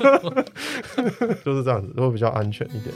[1.44, 2.94] 就是这样子，会比较安全一点。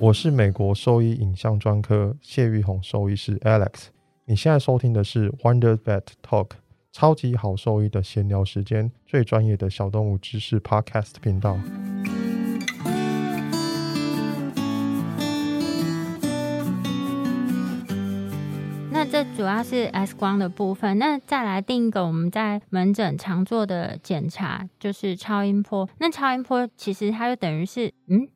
[0.00, 3.84] 我是美国兽医影像专科谢玉红兽医师 Alex，
[4.24, 6.48] 你现在收听的是 Wonder Vet Talk，
[6.90, 11.56] 超级好兽医的闲聊时间，最专业的小动物知识 Podcast 频道。
[19.36, 20.98] 主要是 X 光的部分。
[20.98, 25.88] 那再来定一个我们在门诊常做的检查就是超音波。
[25.98, 28.28] 那超音波其实它就等于是嗯。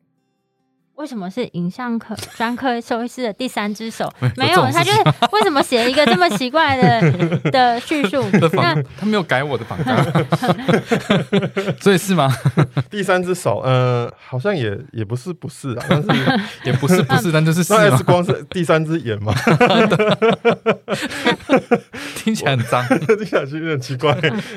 [0.97, 4.11] 为什么是影像科 专科兽医师的第三只手？
[4.35, 4.99] 没有，他就是
[5.31, 7.11] 为什么写一个这么奇怪的
[7.51, 8.23] 的叙述？
[8.33, 10.03] 那他没有改我的榜单，
[11.79, 12.27] 所以是吗？
[12.89, 16.09] 第三只手，呃，好像也也不是不是啊，但是
[16.63, 19.31] 也不是不是，但就是是光是第三只眼嘛？
[22.15, 24.11] 听起来很脏，听起来是有点奇怪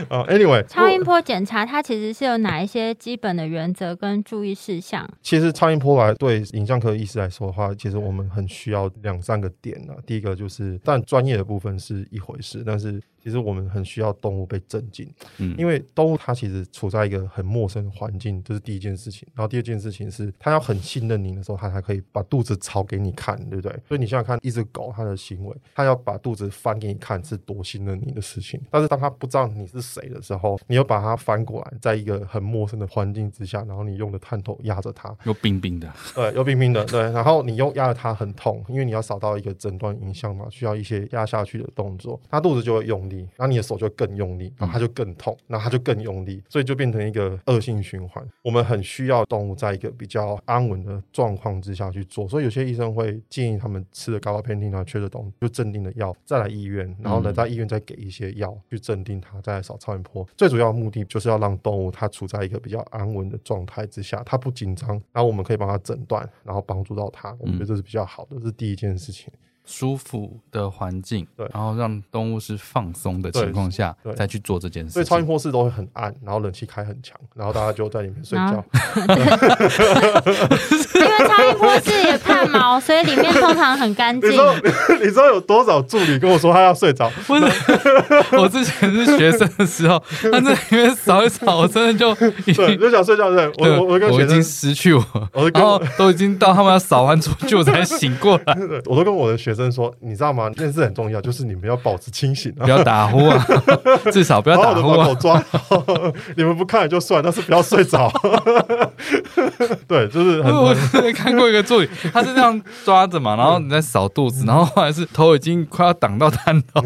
[0.09, 0.24] 啊。
[0.29, 5.07] Anyway，超音波检查它其实是有哪一些基本的原则跟注意事项？
[5.22, 6.30] 其实超音波来对。
[6.31, 9.99] 对影像科医师来说的话，其实我们很需要两三个点呢、啊。
[10.07, 13.01] 第一个就是，但专业的部分是一回事，但是。
[13.22, 19.28] 其实我们很需要动物被镇静，嗯，因为动物它其实处在一个很陌生的环境，这是第一件事情。
[19.35, 23.72] 然后第二件事情是，它要很信任你的时候，它才可以把肚子朝给你看，对不对？
[23.87, 28.61] 所以你想想看，一只狗它的行为，它要把肚子翻给你看，是多信任你的事情。
[28.70, 37.02] 但是当它不知道你是谁的时候，你又把它翻过来，在一个很陌生的环境之下，然后你用的探头压着它，又冰冰的，对，又冰冰的，对。
[37.12, 43.90] 然后你又压着它很痛，因为你要扫到一个诊断影像嘛，需要一些压下去的动作，它肚子就会用力，然后你的手就。
[43.96, 48.25] 更用力，然后它就更痛，然后它就更用力，所以就变成一个恶性循环。
[48.40, 60.27] 我们很需要动物在一个比较安稳的状况之下去做，所以有些医生会建议他们吃了 gabapentin 啊、缺的东西就镇定的药，再来医院，然后呢在医院再给一些药去镇定它，再来扫超音波。
[60.37, 67.37] 最主要的目的就是要让动物它处在一个比较安稳的状态之下，它不紧张，然后我们可以帮它诊断，然后帮助到它。
[67.40, 69.31] 我觉得这是比较好的，这是第一件事情。
[69.70, 74.90] 舒服的环境，对，然后让动物是放松的情况下，再去做这件事。
[74.90, 78.64] 所以超音波室都会很暗，然后冷气开很强，然后大家就在里面睡觉。
[81.00, 84.28] 因为超音波室也怕毛，所以里面通常很干净。
[84.28, 84.52] 你知道
[85.00, 87.09] 你知道有多少助理跟我说他要睡着？
[87.28, 87.44] 不是，
[88.37, 90.02] 我之前是学生的时候，
[90.33, 93.30] 他在里面扫一扫，我真的就对，就想睡觉。
[93.30, 95.04] 对，我我我跟我已经失去我，
[95.54, 98.59] 然后都已经到他们要扫完出去，我才醒过来。
[98.87, 99.60] 我都跟我的学生。
[99.61, 100.51] 生说：“你知道吗？
[100.51, 103.46] 这件事很重要，就是你们要保持清醒，不要打呼啊，
[104.12, 104.96] 至少不要打呼啊。
[104.96, 105.85] 把狗抓好，
[106.37, 108.11] 你们不看也就算，但是不要睡着。
[109.87, 116.81] 对，就是很我之前看过一个助理，他是这样抓着嘛，然后你在扫肚子，然后后来是头已经快要挡到探头。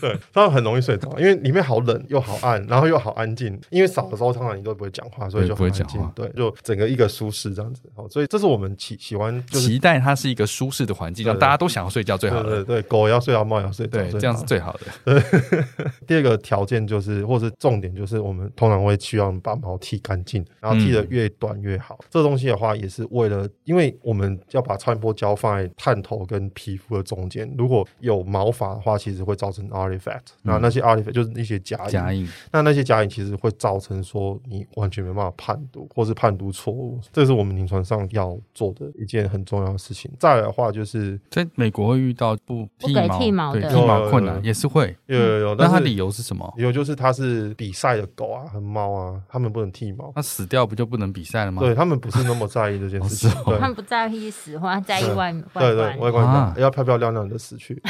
[0.00, 3.58] 对，他很容易睡着，因为里面好冷又好暗，然后又好安静。
[3.70, 6.12] 因为扫的时候，通常你都不会讲话，所以就不会讲话。
[6.14, 7.82] 对，就整个一个舒适这样子。
[7.94, 14.80] 哦，所以这是我们喜喜欢，期待它是一个舒适的环境。”让大家都想要睡觉最好的，对对对，狗要睡觉，猫也要睡觉，对，这样是最好的。
[15.04, 15.22] 对，
[16.06, 21.98] 第二个条件就是，或是重点就是，我们通常会需要把毛剃干净，然后剃得越短越好。
[22.10, 30.26] 这东西的话，也是为了，因为我们要把超音波胶放在探头跟皮肤的中间，如果有毛发的话，其实会造成 artifact。
[30.42, 36.98] 那那些 artifact 就是那些假假影，那那些假影其实会造成说你完全没办法判读，或是判读错误。
[37.12, 40.10] 这是我们临床上要做的一件很重要的事情。
[40.18, 41.05] 再来的话就是。
[41.30, 45.54] 在美国会遇到不剃毛，剃毛的对剃毛困难也是会，有有有。
[45.56, 46.52] 那它理由是什么？
[46.56, 50.12] 理由就是它是比赛的狗啊和猫啊，他们不能剃毛。
[50.16, 51.60] 那死掉不就不能比赛了吗？
[51.60, 57.80] 对他们不是那么在意这件事情，他们不在意死活，在意外外对对外观，要漂漂亮亮的死去，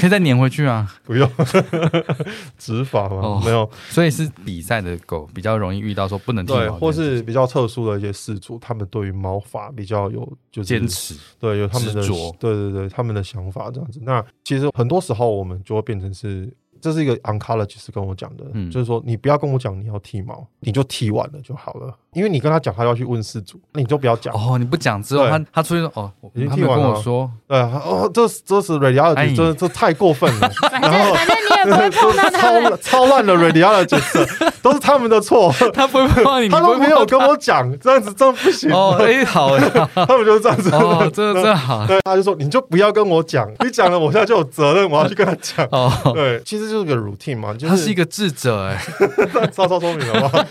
[0.00, 0.90] 可以再粘回去啊？
[1.04, 1.30] 不用，
[2.58, 3.40] 执法吗？
[3.44, 12.02] 没有，所以是比赛的狗比较容易遇到说不能剃毛，或是比较特殊的一些事主，他们对于毛发比较有就是坚持，对有他们的
[12.38, 12.88] 对对对。
[12.88, 16.50] 他们的想法这样子，那其实很多时候我们就会变成是，
[16.80, 21.94] 这是一个 oncologist 跟我讲的，嗯，就是说你不要跟我讲你要剃毛，你就剃完了就好了。
[22.12, 24.56] 因为你跟他讲，他要去问事主，那你就不要讲哦。
[24.56, 26.84] 你不讲之后，他他出去说哦，已经剃完了。
[26.84, 30.50] 跟我说，对哦，这这是 radiology，这这太过分了。
[30.80, 35.52] 然后反正你也不会碰到他 超超烂的 radiologist， 都是他们的错。
[35.72, 38.72] 他不会碰你，他都没有跟我讲，这样子这样不行。
[38.72, 39.60] 哦，哎，好哎，
[39.94, 40.70] 他们就是这样子。
[40.70, 41.86] 哦，这这好。
[41.86, 45.64] 对，他就说你就不要跟我讲，你讲了，我现在就有责任，我要去跟他讲。
[45.70, 48.82] 哦，对，其实就是个 routine 嘛，就是他是一个智者哎，
[49.52, 50.44] 超超聪明了吧？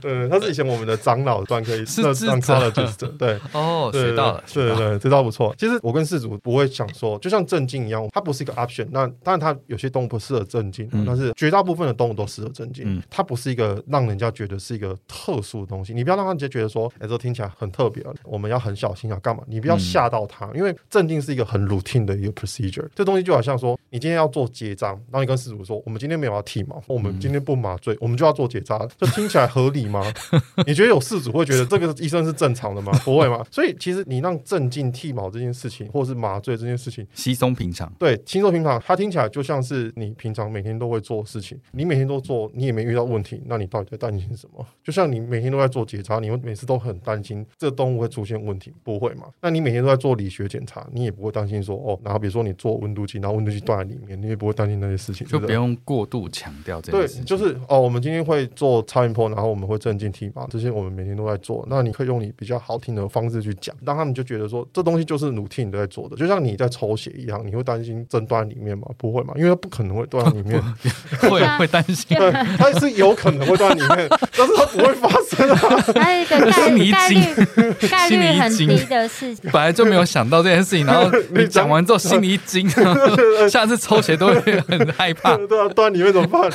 [0.00, 1.44] 对，他是以前我们的长老。
[1.44, 5.54] 专科医生，是 oncologist 对哦，学到了，对对对，这招不错。
[5.58, 8.88] 其实我跟世主不会想说，就像镇静一样，它不是一个 option。
[8.90, 13.00] 那当然，它有些动物不适合镇静，但是绝大部分的动物都适合镇静。
[13.10, 15.92] 它不是一个让人家觉得是一个特殊的东西。
[15.94, 19.42] 你不要让人家觉得说，哎，这听起来很特别，我们要很小心啊干嘛？
[19.46, 22.86] 你不要吓到他，因为镇静是一个很 routine 的一个 procedure。
[22.94, 30.02] 这东西就好像说，你今天要做结扎，然后你跟事主说，我们今天没有要剃毛，我们今天不麻醉，我们就要做结扎，这听起来合理吗？
[30.66, 32.92] 你觉得有事主会觉得这个医生是正常的吗？
[33.04, 33.44] 不会吗？
[33.50, 37.92] 所以其实你让镇静剃毛这件事情，或是麻醉这件事情，稀松平常。
[37.98, 44.64] 对，轻松平常，它听起来就像是你平常每天都会做的事情，你每天都做，你也没遇到问题，那你到底在担心什么？
[44.82, 49.24] 就像你每天都在做检查，你会每次都很担心这个动物会出现问题，不会嘛？
[49.40, 57.24] 那你每天都在做理学检查，你也不会担心说哦，然后比如说你做温度计，然后温度计断在里面，你也不会担心那些事情，就不用过度强调这件事情。
[57.24, 61.66] 对，就是哦，我们今天会做超音波，然后我们会镇静体嘛，这些我们每天都在做。
[61.68, 68.88] 那你可以用你比较好听的方式去讲，让他们就觉得说这东西就是 routine 都在做的，就像你在抽血一样，你会担心针断里面吗？
[68.96, 70.62] 不会嘛，因为它不可能会断在里面，
[71.20, 76.02] 会会担心，对，它是有可能会断里面，但是它不会发生啊。
[76.02, 82.68] 还有一个概率概率概率很低的事情，本来就没有想到这件事情，然后 你讲完之后心里一惊，
[83.48, 85.36] 下次抽血都会很害怕。
[85.36, 86.50] 对啊，断里面怎么办？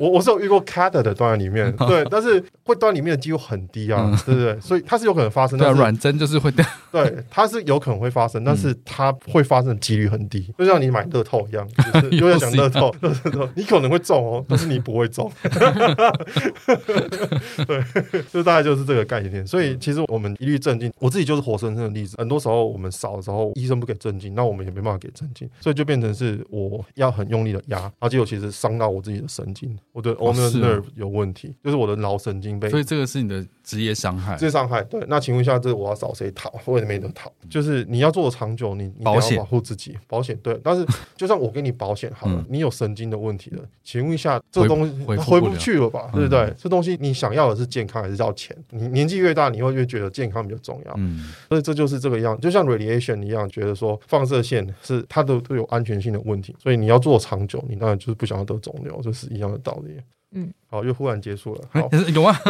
[0.00, 4.58] 我我是有遇过 catheter 的断在里面，对，但是会断里面的几率很低啊，对不对？
[4.60, 5.64] 所以它是有可能发生的。
[5.64, 15.30] 对，软针就是会断，对，它是有可能会发生，但是它会发生的几率很低，就像你买乐透一样，就是又在讲乐透，乐透，你可能会中哦，但是你不会中。
[17.66, 19.46] 对，就大概就是这个概念。
[19.46, 22.16] 所以其实我们一律镇静，我自己就是活生生的例子。
[22.18, 32.68] 很多时候我们少的时候，医生不给镇静，那我们也没办法给镇静，所以就变成是我要很用力的压，然后结果其实伤到我自己的神经，我的 ulnar nerve 有问题，就是我的脑神经被。
[32.70, 34.34] 所以这个是你的职业伤害。
[34.34, 35.04] 职业伤害，对。
[35.08, 36.50] 那请问一下，这我要找谁讨？
[36.64, 37.30] 我也没得讨。
[37.50, 40.58] 就是你要做的长久，你你要保护自己，保险对。
[40.64, 46.08] 但是 就算我给你保险好了，你有神经的问题了，请问一下，这个东西回不去了吧？
[46.14, 46.50] 对不对？
[46.56, 48.56] 这东西你想要的是健康还是要钱？
[48.70, 50.94] 你年纪越大，你会越觉得健康比较重要。
[50.96, 59.98] 嗯，所以这就是这个样，就像 radiation 一样，觉得说放射线是它都都有安全性的问题，所以你要做长久，你当然就是不想要得肿瘤，这是一样的道理。
[60.32, 60.52] 嗯。
[60.70, 61.62] 好，又忽然结束了。
[61.72, 62.36] 好，有吗？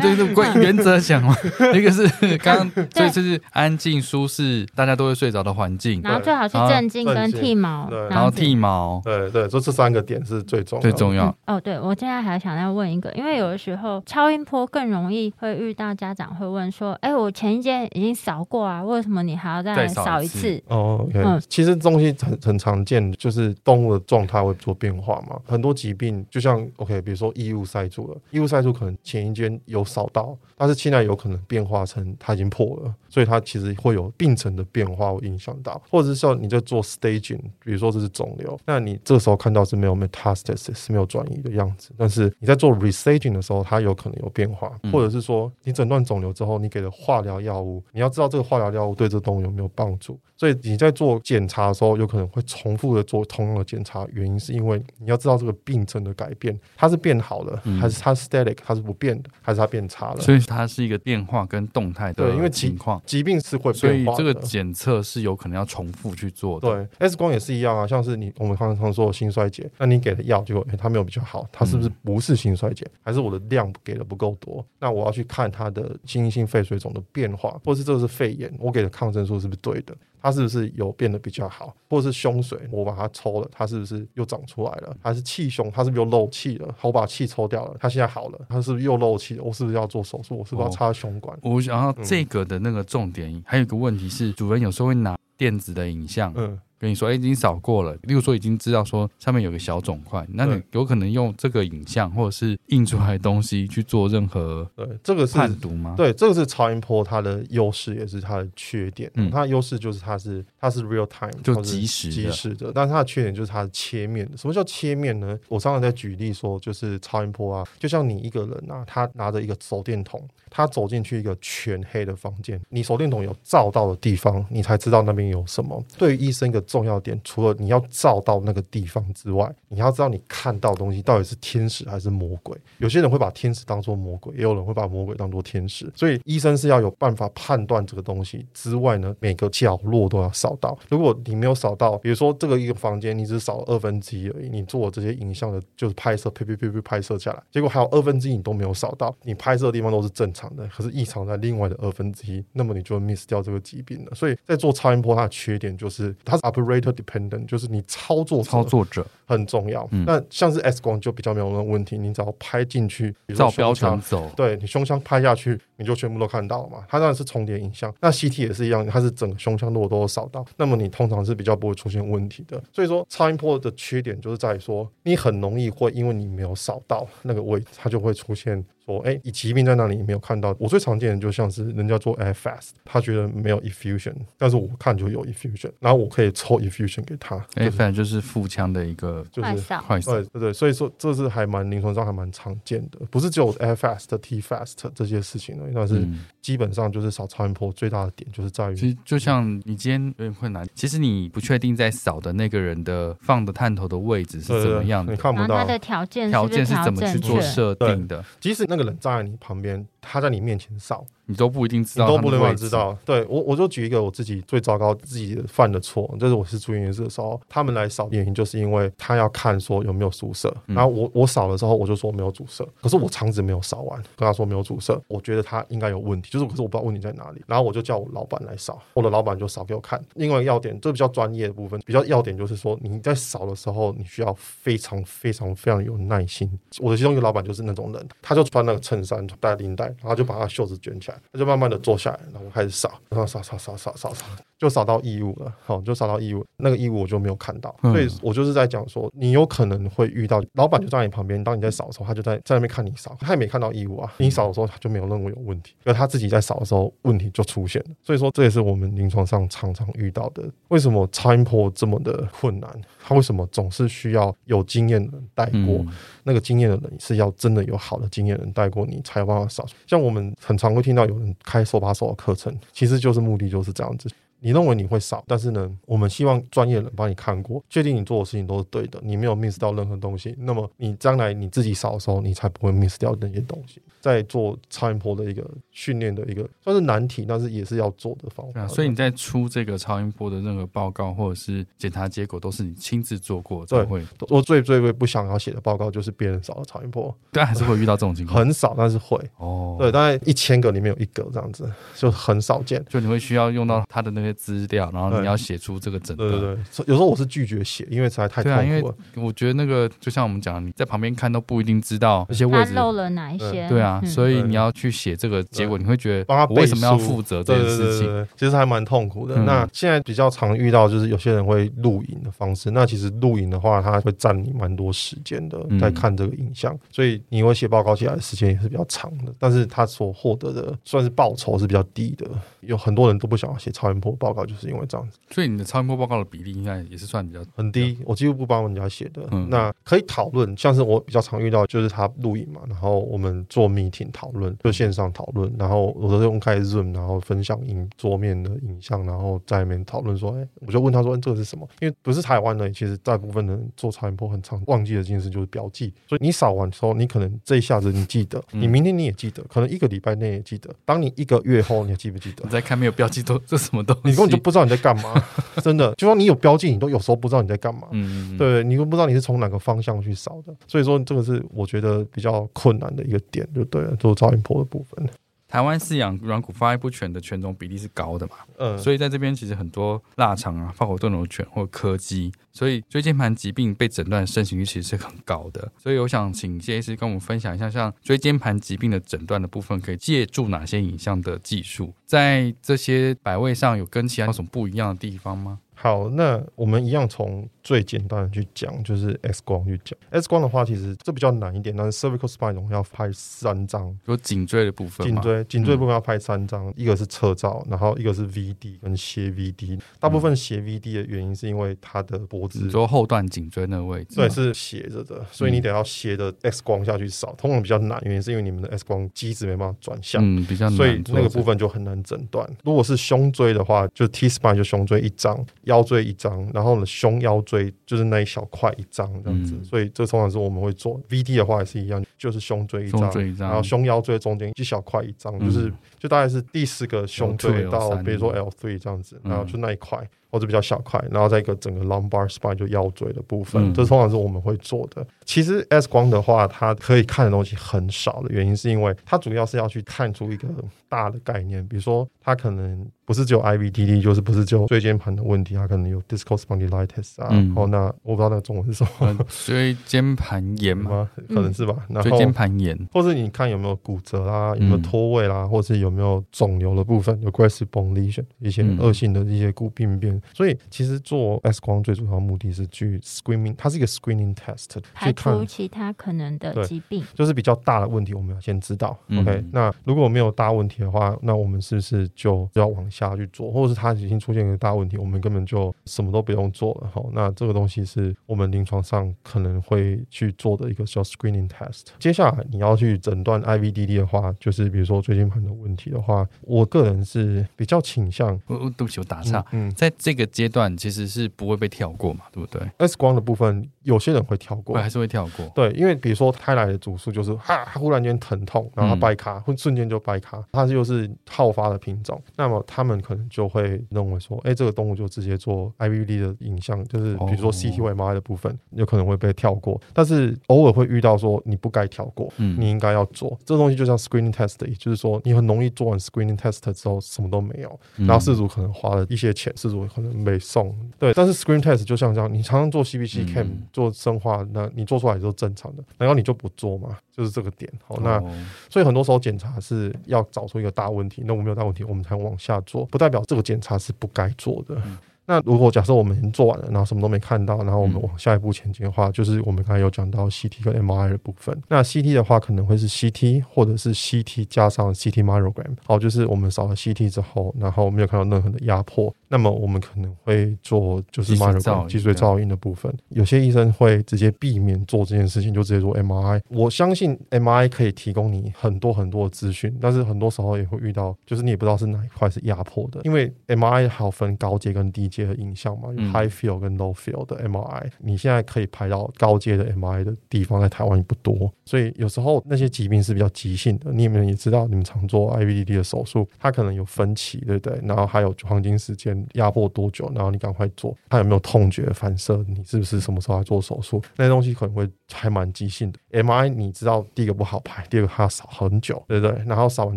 [0.00, 1.36] 对对，关于原则讲嘛，
[1.76, 2.08] 一个是
[2.38, 6.00] 刚刚，所以就是安静、舒适，大家都会睡着的环境。
[6.02, 7.86] 然后最好是镇静跟剃毛。
[8.08, 8.98] 然后剃毛。
[9.04, 10.80] 对对，就这三个点是最重要。
[10.80, 11.36] 最重要。
[11.46, 21.22] 哦，对，我现在还想要问一个，因为有的时候超音波更容易会遇到家长会问说：“哎，我前一间已经扫过啊，为什么你还要再来扫一次？”哦，OK。
[21.46, 25.38] 其实东西很很常见，就是动物的状态会做变化嘛。
[25.46, 27.00] 很多疾病就像 OK。
[27.02, 56.92] 比如说异物塞住了，异物塞住可能前一间有扫到，但是现在有可能变化成它已经破了，所以它其实会有病程的变化，会影响到，或者是说你在做 staging，比如说这是肿瘤，那你这时候看到是没有 metastasis 是没有转移的样子，但是你在做 restaging 的时候，它有可能有变化，或者是说你诊断肿瘤之后，你给了化疗药物，你要知道这个化疗药物对这动物有没有帮助，所以你在做检查的时候，有可能会重复的做同样的检查，原因是因为你要知道这个病程的改变，它。
[56.92, 60.20] 是变好了，还是它 static，它是不变的，还是它变差了？
[60.20, 66.68] 所以它是一个变化跟动态的，对，因为情况疾病是会变化的，所以这个检测是有可能要重复去做的。
[66.68, 74.64] 对，X 光也是一样啊，像是你我们常常说的心衰竭，那你给的药结果它没有比较好，它是不是不是心衰竭，还是我的量给的不够多？
[74.78, 79.94] 那我要去看它的心性肺水肿的变化，或是这个是肺炎，我给的抗生素是不是对的？
[80.22, 84.96] 它是不是有变得比较好，或者是胸水，我把它抽了，它是不是又长出来了？
[85.02, 86.74] 还是气胸，它是不是又漏气了？
[86.80, 89.42] 我把气抽掉了，它现在好了，它是不是又漏气了？
[89.42, 90.38] 我是不是要做手术？
[90.38, 91.36] 我是不是要插胸管？
[91.42, 96.58] 哦、我想要这个的那个重点，嗯、还有一个问题是，主人有时候会拿电子的影像，嗯。
[96.82, 97.96] 跟你说，哎，已经扫过了。
[98.02, 105.94] 例如说，已经知道说上面有个小肿块，那你有可能用这个影像或者是印出来的东西去做任何对这个是判读吗？
[105.96, 109.08] 对，这个是超音波它的优势，也是它的缺点。
[109.14, 112.72] 嗯，它的优势就是它是它是 real time，就即时即时的。
[112.74, 114.34] 但是它的缺点就是它是切面的。
[114.38, 115.38] 什么叫切面呢？
[115.48, 125.84] 我常常在举例说，就是超音波啊，就像你一个人啊，他拿着一个手电筒，他走进去一个全黑的房间，你手电筒有照到的地方，你才知道那边有什么。
[125.98, 126.62] 对于医生一个。
[126.62, 132.56] 重要点，除了你要照到那个地方之外，你要知道你看到的东西到底是天使还是魔鬼。
[132.78, 135.92] 有些人会把天使当做魔鬼，也有人会把魔鬼当做天使。
[135.94, 140.78] 所以医生是要有办法判断这个东西之外呢，每个角落都要扫扫到。
[140.88, 154.14] 如果你没有扫到，比如说这个一个房间，你只扫了二分之一而已，你做这些影像的，就是拍摄，啪啪啪啪拍摄下来，结果还有二分之一你都没有扫到，你拍摄的地方都是正常的，可是异常在另外的二分之一，那么你就会 miss 掉这个疾病了。
[154.14, 159.88] 所以在做超音波，它的缺点就是它是 operator dependent，就是你操作操作者很重要。
[160.06, 166.84] 那、像是 X 光就比较没有那种问题，你只要拍进去，比如照标准走，对你胸腔拍下去，你就全部都看到了嘛。
[166.88, 172.62] 它当然是重叠影像，那 CT 也是一样，它是整个胸腔如果都扫到，那么你通常是比较不会出现问题的。
[172.72, 178.64] 所以说超音波的缺点就是在于说，你很容易会因为你没有扫到那个位，它就会出现。
[178.84, 180.54] 说哎，你疾病在那里没有看到？
[180.58, 187.36] 我最常见的就像是人家做 air fast，他觉得没有 effusion，但是我看就有 effusion，然后我可以抽 effusion 给他。
[187.56, 196.06] air fast 就是腹腔的一个就是快扫，对对对，所以说这是还蛮临床上还蛮常见的，不是只有 air fast、T fast 这些事情的，但是
[196.40, 209.86] 基本上就是扫超音波最大的点就是在于，其实就像你今天有点困难，其实你不确定在扫的那个人的放的探头的位置是怎么样的，你看不到他的条件条件是怎么去做设定的，即使那个人站在你旁边。
[210.00, 212.96] 他在你面前扫，你都不一定知道，你都不能知道。
[213.04, 230.02] 对我，我就举一个我自己最糟糕自己犯的错，就是我是住院医师的时候，他们来扫原因就是因为他要看说有没有阻塞，然后我我扫了之后我就说没有阻塞，可是我肠子没有扫完，跟他说没有阻塞，我觉得他应该有问题，就是可是我不知道问题在哪里，然后我就叫我老板来扫，我的老板就扫给我看。
[230.14, 236.50] 另外要点，这比较专业的部分，比较要点就是说你在扫的时候，你需要非常非常非常有耐心。
[236.80, 240.72] 我的其中一个老板就是那种人，他就穿那个衬衫带领带，然后就把他袖子。
[240.82, 244.24] 卷起来，他就慢慢的坐下来，然后开始扫，然后扫扫扫扫扫扫，
[244.58, 245.52] 就扫到异物了。
[245.64, 247.74] 好，就扫到异物，那个异物我就没有看到。
[247.82, 254.12] 所以我就是在讲说，你有可能会遇到老板就在你旁边，当你在扫的时候，他就在在那边看你扫，他也没看到异物啊。
[254.18, 257.94] 你扫的时候，他就没有认为有问题，而他自己在扫的时候，问题就出现了。
[258.02, 260.42] 所以说，这也是我们临床上常常遇到的。
[260.68, 262.70] 为什么超音波这么的困难？
[263.04, 265.78] 他为什么总是需要有经验的人带过？
[265.82, 265.88] 嗯、
[266.22, 269.66] 那个经验的人是要真的有好的经验的人带过你，才有办法扫。
[269.86, 274.08] 像我们很常会听到有人开手把手的课程，其实就是目的就是这样子。
[274.42, 280.34] 你认为你会少，但是呢，我们希望专业人帮你看过，确定你做的事情都是对的，你没有 miss 掉任何东西。
[280.38, 283.80] 那么你将来你自己少的时候，你才不会 miss 掉那些东西。
[284.00, 288.62] 在做超音波的一个训练的一个算是难题，但是也是要做的方法。
[288.62, 294.04] 啊，所以你在出这个超音波的任何报告或者是检查结果，都是你亲自做过才会。
[294.28, 298.38] 我最最最不想要写的报告就是别人少的超音波，但还是会遇到这种情况。
[298.38, 299.76] 很少，但是会哦。
[299.78, 302.84] 对，大概一千个里面有一个这样子，就很少见。
[302.88, 306.28] 就你会需要用到他的那些资料，然后你要写出这个诊断。
[306.28, 308.64] 对对对，有时候我是拒绝写，因为实在太痛苦了。
[308.64, 313.68] 对啊，因为我觉得那个就像我们讲的，你在旁边看都不一定知道那些位置漏了哪一些。
[313.68, 314.72] 对啊，所以你要。
[314.72, 318.26] 去写这个结果，你会觉得帮他为什么要负责这件事情？
[318.34, 319.36] 其实还蛮痛苦的。
[319.44, 322.70] 那现在比较常遇到就是有些人会录影的方式。
[322.70, 329.32] 那其实录影的话，它会占你蛮多时间的，在看这个影像，所以你会写报告起来的时间也是比较长的。
[329.38, 332.26] 但是他所获得的算是报酬是比较低的。
[332.60, 335.18] 有很多人都不想要写超音波报告，就是因为这样子。
[335.30, 337.98] 所以你的超音波报告的比例应该也是算比较很低。
[338.04, 339.22] 我几乎不帮人家写的。
[339.48, 344.56] 那可以讨论，像是我比较常遇到就是他录影嘛，然后我们做 meeting 讨论。
[344.62, 351.66] 就线上讨论，然后我都用开 Zoom，然后分享影桌面的影像，然后在里面讨论说，哎，我就问他说，这个是什么？
[351.80, 355.92] 因为不是台湾的，其实大部分人做超音波很常忘记的一件事就是标记。
[356.08, 360.70] 所以你扫完之后，你可能这一下子你记得，你明天你也记得，可能一个礼拜内也记得。
[360.84, 362.44] 当你一个月后，你还记不记得？
[362.44, 364.11] 你在看没有标记都这什么东西？
[364.12, 365.14] 你根本就不知道你在干嘛，
[365.62, 365.94] 真的。
[365.96, 367.88] 就说你有标记，你都有时候不知道你在干嘛。
[367.90, 370.54] 嗯，对，你都不知道你是从哪个方向去扫的。
[370.66, 375.08] 所以说，这个是我觉得比较困难的一个点，就对了，做噪音波的部分。
[375.52, 378.36] 台湾饲养软骨发育不全的犬种比例是高的嘛？
[378.56, 385.70] 嗯，所以在这边其实很多腊肠啊、法国斗牛犬或柯基，所以椎间盘疾病被诊断盛行率其实是很高的。
[385.76, 395.58] 所以我想请谢医师跟我们分享一下，像椎间盘疾病的诊断的部分，可以借助哪些影像的技术，在这些百位上有跟其他有什么不一样的地方吗？
[395.82, 399.98] 好，那我们一样从最简单的去讲，就是 X 光去讲。
[400.10, 405.04] X 光的话，其实这比较难一点，但是 cervical spine 要拍三张，有颈椎的部分。
[405.04, 409.80] 颈椎颈椎部分要拍三张，嗯、一个是侧照，然后一个是 VD 跟斜 VD。
[409.98, 422.48] 大部分斜 VD 的原因是因为它的脖子，说后段颈椎那个位置，对，是斜着的，所以你得要斜的 X 光下去扫，通常比较难，原因是因为你们的 X 光机子没办法转向，嗯，比较难，所以那个部分就很难诊断。
[422.62, 425.44] 如果是胸椎的话，就 T spine 就胸椎一张。
[425.72, 431.00] 腰椎一张，然后呢，胸腰椎就是那一小块一张这样子，嗯、所以这通常是我们会做。
[431.08, 440.06] VD 的话也是一样，就是胸椎一张，然后胸腰椎中间一小块一张，嗯、就是就大概是第四个胸椎到比如说 L three 这样子，然后就那一块。
[440.32, 445.06] 或者比较小块，然后再一个整个 lumbar spine 就腰椎的部分，嗯、这通常是我们会做的。
[445.26, 450.48] 其实 X 光的话，它可以看的东西很少的原因，是因为它主要是要去看出一个
[450.88, 457.28] 大的概念，比如说它可能不是只有 IVDD，就是不是只有椎间盘的问题，它可能有 discal spondylitis 啊。
[457.30, 461.08] 嗯、然后那我不知道那个中文是什么，椎间盘炎吗？
[461.28, 461.76] 可能是吧。
[462.02, 470.21] 椎间盘炎，或是你看有没有骨折啦，有没有脱位啦，嗯、或者是有没有肿瘤的部分，有 aggressive bone lesion 一些恶性的一些骨病变。
[470.32, 478.98] 所以其实做 X 光最主要的目的是去 screening，它是一个 screening test，排除其他可能的疾病，就是比较大的问题，我们要先知道。
[479.08, 486.90] 嗯、OK，那如果没有大问题的话，那我们是不是就要往下去做，或者是它已经出现一个大问题，我们根本就什么都不用做了？
[486.92, 491.86] 好，那这个东西是我们临床上可能会去做的一个叫 screening test。
[491.98, 505.46] 接下来你要去诊断 IVDD 的话，就是比如说椎间盘的问题的话，我个人是比较倾向，我对不起，我打岔，嗯，嗯在这这个阶段其实是不会被跳过嘛，对不对？X 光的部分有些人会跳过，还是会跳过。
[505.54, 519.80] 对，因为比如说胎来的主诉就是哈，忽然间疼痛，然后掰卡，会、嗯、瞬间就掰卡，它就是好发的品种，那么他们可能就会认为说，哎、欸，这个动物就直接做 IVD 的影像，就是比如说 CT 或 MRI 的部分，有可能会被跳过。
[519.92, 523.38] 但是偶尔会遇到说你不该跳过，嗯，你应该要做。
[523.44, 530.74] 这东西就像 screening test，也就是说你很容易做完 screening test 之后什么都没有，然后事主可能花了一些钱，事主可能没送。
[530.98, 536.96] 对，但是 screen test 就像这样，你常常做 CBC cam、嗯、做生化，那你做出来就是正常的，难道你就不做吗？
[537.10, 537.70] 就是这个点。
[537.86, 538.30] 好，那、哦、
[538.70, 544.74] 所以很多时候检查是要找出一个大问题，那我们没有大问题，我们才往下做，不代表这个检查是不该做的。
[544.84, 551.56] 嗯那如果假设我们已经做完了，然后什么都没看到，然后我们往下一步前进的话，嗯、就是我们刚才有讲到 CT 跟 MRI 的部分。
[551.68, 555.76] 那 CT 的话，可能会是 CT 或者是 CT 加上 CT myogram。
[555.86, 562.94] 好，就是我们扫了 CT 之后，然后没有看到任何的压迫，那么我们可能会做就是 myogram 脊髓造影的部分。
[563.08, 566.42] 有些医生会直接避免做这件事情，就直接做 MRI。
[566.50, 583.90] 我相信 MRI 可以提供你很多很多的资讯，但是很多时候也会遇到，就是你也不知道是哪一块是压迫的，因为 MRI 还有分高阶跟低阶的影像嘛，有 high field 跟 low field 的 MRI，你现在可以排到高阶的 MRI 的地方，在台湾也不多，所以有时候那些疾病是比较急性的。
[583.92, 587.80] 你们也知道，你们常做 IVDD 的手术，它可能有分期，对不对？
[587.84, 592.44] 然后还有黄金时间压迫多久，然后你赶快做，他有没有痛觉反射？
[592.48, 594.02] 你是不是什么时候要做手术？
[594.16, 595.98] 那些东西可能会还蛮急性的。
[596.22, 599.44] MRI 你知道，第一个不好排，第二个它要扫很久，对不对？
[599.46, 599.96] 然后扫完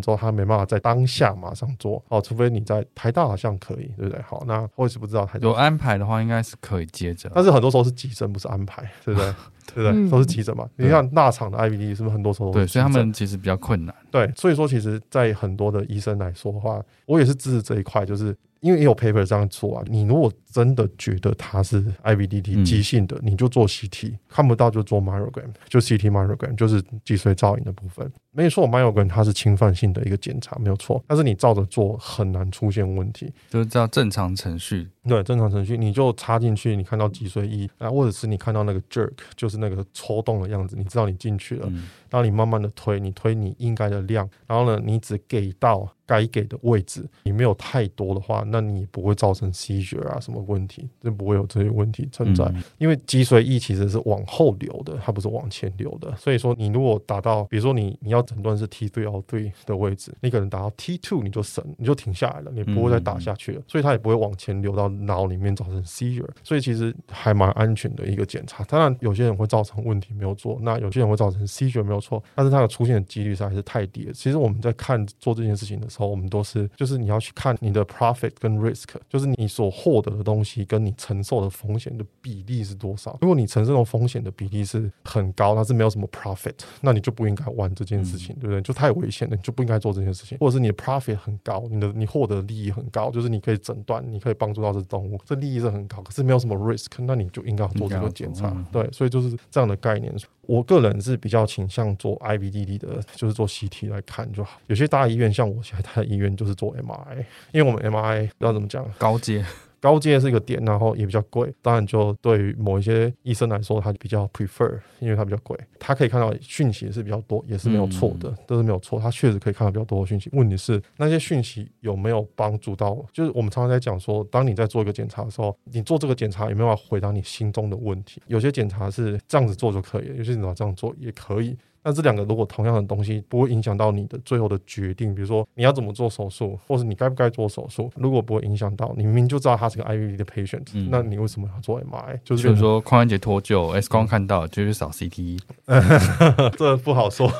[0.00, 4.20] 之后，他没办法在当下马上做，哦，除非你在台大好像可以，对不对？
[4.22, 5.46] 好，那我也是不知道台大。
[5.46, 7.30] 有安排的话，应该是可以接着。
[7.34, 9.32] 但是很多时候是急诊，不是安排，对不对？
[9.74, 10.10] 对不对？
[10.10, 10.68] 都是急诊嘛。
[10.76, 12.52] 你看大厂的 IVD 是不是很多时候？
[12.52, 13.94] 对，所以他们其实比较困难。
[14.10, 18.36] 对，所以说其实，在很多的医生来说的话，我也是支持这一块，就是。
[18.60, 28.10] 因为也有 paper 这样做啊，你如果真的觉得它是 IVDD 急性的，嗯、你就做 CT，看不到就做 myogram，就 CT myogram 就是脊髓造影的部分。
[28.32, 31.04] 没错，myogram 它是侵犯性的一个检查，没有错。
[31.06, 34.88] 但是你照着做很难出现问题，就是照正常程序。
[35.08, 41.66] 对，正常程序你就插进去，你看到脊髓液啊，或者是你看到那个 jerk，就是那个抽动的样子，你知道你进去了。
[41.70, 52.44] 嗯然后你慢慢的推，你推你应该的量，然后呢，你只给到该给的位置，你没有太多的话，那你不会造成 seizure 啊什么问题，就不会有这些问题存在。
[52.44, 56.14] 嗯、因为脊髓液其实是往后流的，它不是往前流的。
[56.16, 66.28] 所以说，你如果打到，比如说你你要诊断是 T three three 的位置，你可能打到 T two 你就省，你就停下来了，你不会再打下去了，嗯、所以它也不会往前流到脑里面造成 seizure。
[66.42, 68.64] 所以其实还蛮安全的一个检查。
[68.64, 74.12] 当然，有些人会造成问题没有做，那有些人会造成 seizure 没有错，但是它的出现的几率上还是太低了。
[74.12, 83.18] 其实我们在看做这件事情的时候，我们都是就是你要去看你的 profit 跟 risk，就是你所获得的东西跟你承受的风险的比例是多少。
[83.20, 88.60] 如果你承受的风险的比例是很高，那是没有什么 profit，那你就不应该玩这件事情，对不对？
[88.62, 90.38] 就太危险了，你就不应该做这件事情。
[90.38, 98.50] 或者是你的 profit 很高，你的你获得的利益很高，就是你可以诊断，你可以帮助到这动物，这利益是很高，可是没有什么 risk，那你就应该要做这个检查。
[98.72, 100.12] 对，所以就是这样的概念。
[100.42, 104.60] 我个人是比较倾向做 IVDD 的，就是做 CT 来看就好。
[104.68, 109.44] 有些大医院像我现在的医院就是做 MRI，因为我们 MRI 不知道怎么讲，高阶。
[109.80, 111.52] 高阶是一个点，然后也比较贵。
[111.62, 115.56] 当然，就对于某一些医生来说，他比较 prefer，因为他比较贵。
[115.78, 118.98] 他可以看到讯息是比较多，也是没有错的，嗯、都是没有错。
[118.98, 120.28] 他确实可以看到比较多的讯息。
[120.32, 122.96] 问题是那些讯息有没有帮助到？
[123.12, 128.20] 就是我们常常在讲说，当你在做一个检查的时候，你做这个检查有没有办法回答你心中的问题？
[128.26, 131.56] 有些检查是这样子做就可以，有些检查这样做也可以。
[131.86, 142.18] 那这两个如果同样的东西不会影响到你的最后的决定，比如说你要怎么做手术，或是你该不该做手术，如果不会影响到你明明就知道他是个 IVD 的 patient，、嗯、那你为什么要做 MRI？
[142.24, 145.38] 就是说髋关节脱臼，X 光看到就去扫 CT，
[146.58, 147.30] 这不好说。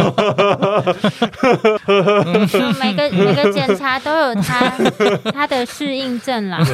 [2.81, 4.71] 每个每个检查都有它
[5.33, 6.65] 它的适应症啦。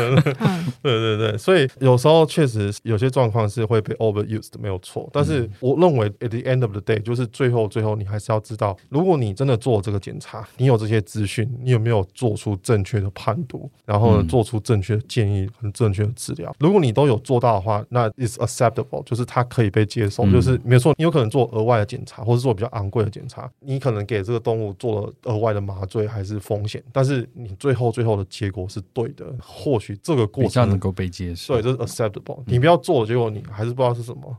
[0.83, 5.09] 对对对，所以有时候确实有些状况是会被 overused，没有错。
[5.11, 16.55] 但是我认为 at the end of the day，就是最后最后你还是要知道，如果你真的做这个检查，你有这些资讯，你有没有做出正确的判读，然后呢做出正确的建议和正确的治疗？
[16.59, 20.95] 如果你都有做到的话，那 is acceptable，就是它可以被接受，就是没错。
[20.97, 32.43] 你有可能做额外的检查，或者做比较昂贵的检查，你可能给这个动物做了额外的麻醉还是风险，但是你最后最后的结果是对的，或许这个过程能够被接受，对，这是 acceptable。
[32.47, 34.37] 你不要做，结果你还是不知道是什么，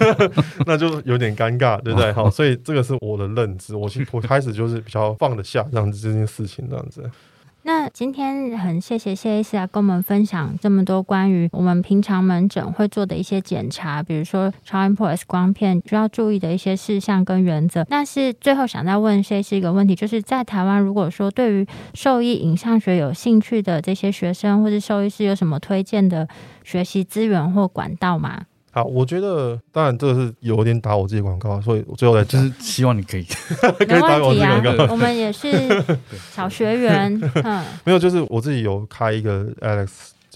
[0.66, 2.12] 那就有点尴尬，对不对？
[2.14, 7.10] 好，所以这个是我的认知，我 我开始就是比较放得下这样子这件事情，这样子。
[7.64, 17.84] 那今天很谢谢谢医师来跟我们分享这么多关于我们平常门诊会做的一些检查，比如说超音波、X 光片需要注意的一些事项跟原则。
[17.84, 26.26] 但是最后想再问谢医师一个问题，就是在台湾，如果说对于兽医影像学有兴趣的这些学生或者兽医师，有什么推荐的
[26.64, 28.44] 学习资源或管道吗？
[28.78, 33.24] 好，我觉得当然这个是有点打我自己广告，所以我最后来就是希望你可以
[33.78, 34.92] 可以打我自己广告。
[34.92, 35.50] 我们也是
[36.30, 39.88] 小学员，嗯，没有，就是我自己有开一个 Alex。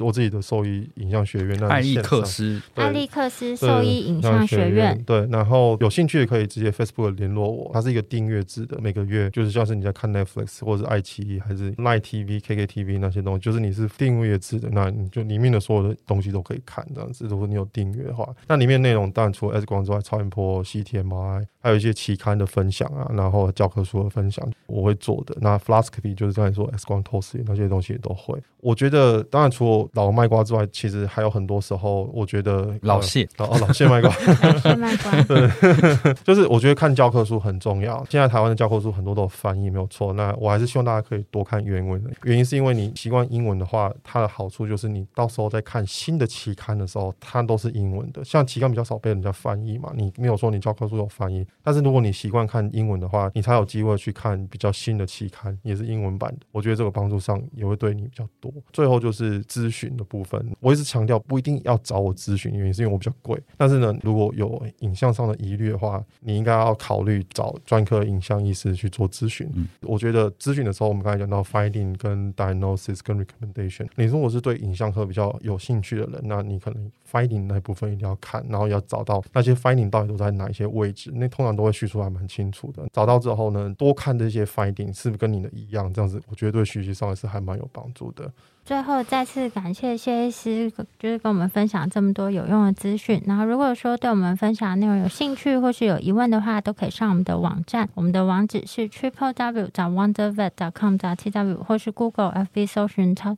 [0.02, 17.26] 我自己的兽医影像学院，那艾利克斯，艾利克斯兽医影像学院，对，然后有兴趣的可以直接 Facebook 联络我，它是一个订阅制的，每个月就是像是你在看 Netflix 或者是爱奇艺还是 Line TV、KKTV 那些东西，就是你是订阅制的，那你就里面的所有的东西都可以看这样子。
[17.26, 25.36] 如果你有订阅的话，那里面内容当然除了 X 光之外，超音波、CT、MRI，还有一些期刊的分享啊，然后教科书的分享我会做的。
[25.40, 28.38] 那 Fluoroscopy 就是刚才说 X 光透视那些东西也都会。
[28.58, 34.10] 我觉得当然除了老卖瓜之外，其实还有很多时候，我觉得老谢 哦，老谢卖瓜，
[34.42, 35.48] 老谢麦瓜， 对，
[36.24, 38.04] 就是我觉得看教科书很重要。
[38.08, 40.12] 现在台湾的教科书很多都有翻译，没有错。
[40.12, 48.24] 那我还是希望大家可以多看原文，原因是因为你习惯英文的话，它的好处就是你到时候在看新的期刊的时候，它都是英文的。
[48.24, 56.46] 像期刊比较少被人家翻译嘛，你没有说你教科书有翻译，但是如果你习惯看英文的话，你才有机会去看比较新的期刊，也是英文版的。
[56.50, 58.52] 我觉得这个帮助上也会对你比较多。
[58.72, 63.36] 最后就是咨询的部分，我一直强调不一定要找我咨询，原因是因为我比较贵。
[63.56, 69.50] 但是呢，如果有影像上的疑虑的话，你应该要考虑找专科影像医师去做咨询。
[69.54, 73.88] 嗯，我觉得咨询的时候，我们刚才讲到 finding 跟 diagnosis 跟 recommendation。
[73.96, 82.86] 你如果是对影像科比较有兴趣的人，那你可能 finding 那部分一定要看，然后要找到那些 finding 到底都在哪一些位置，那通常都会叙述还蛮清楚的。
[82.92, 88.30] 找到之后呢，多看这些 finding 是不是跟你的一样，这样子我觉得对学习上也是还蛮有帮助的。
[88.64, 93.20] 最后再次感谢谢医师，就是跟我们分享这么多有用的资讯。
[93.26, 100.52] 然后如果说对我们分享的内容有兴趣或是有疑问的话，都可以上我们的网站，我们的网址是 triple w 找 wondervet.
[100.72, 100.96] com.
[100.96, 103.36] tw 或是 Google F B 搜寻超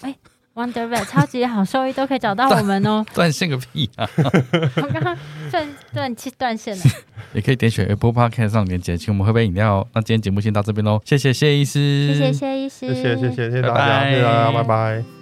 [0.00, 0.16] 哎
[0.54, 3.04] wondervet 超级好兽医都可以找到我们哦。
[3.14, 4.08] 断线个屁啊！
[4.82, 5.16] 我刚刚
[5.50, 6.82] 断断气断线了。
[7.32, 9.86] 也可以点选 Apple Podcast 上连接，请我们喝杯饮料。
[9.94, 15.21] 那今天节目先到这边喽，谢谢谢医师，谢谢谢医师，谢谢谢谢谢谢大家，谢谢大家，拜拜。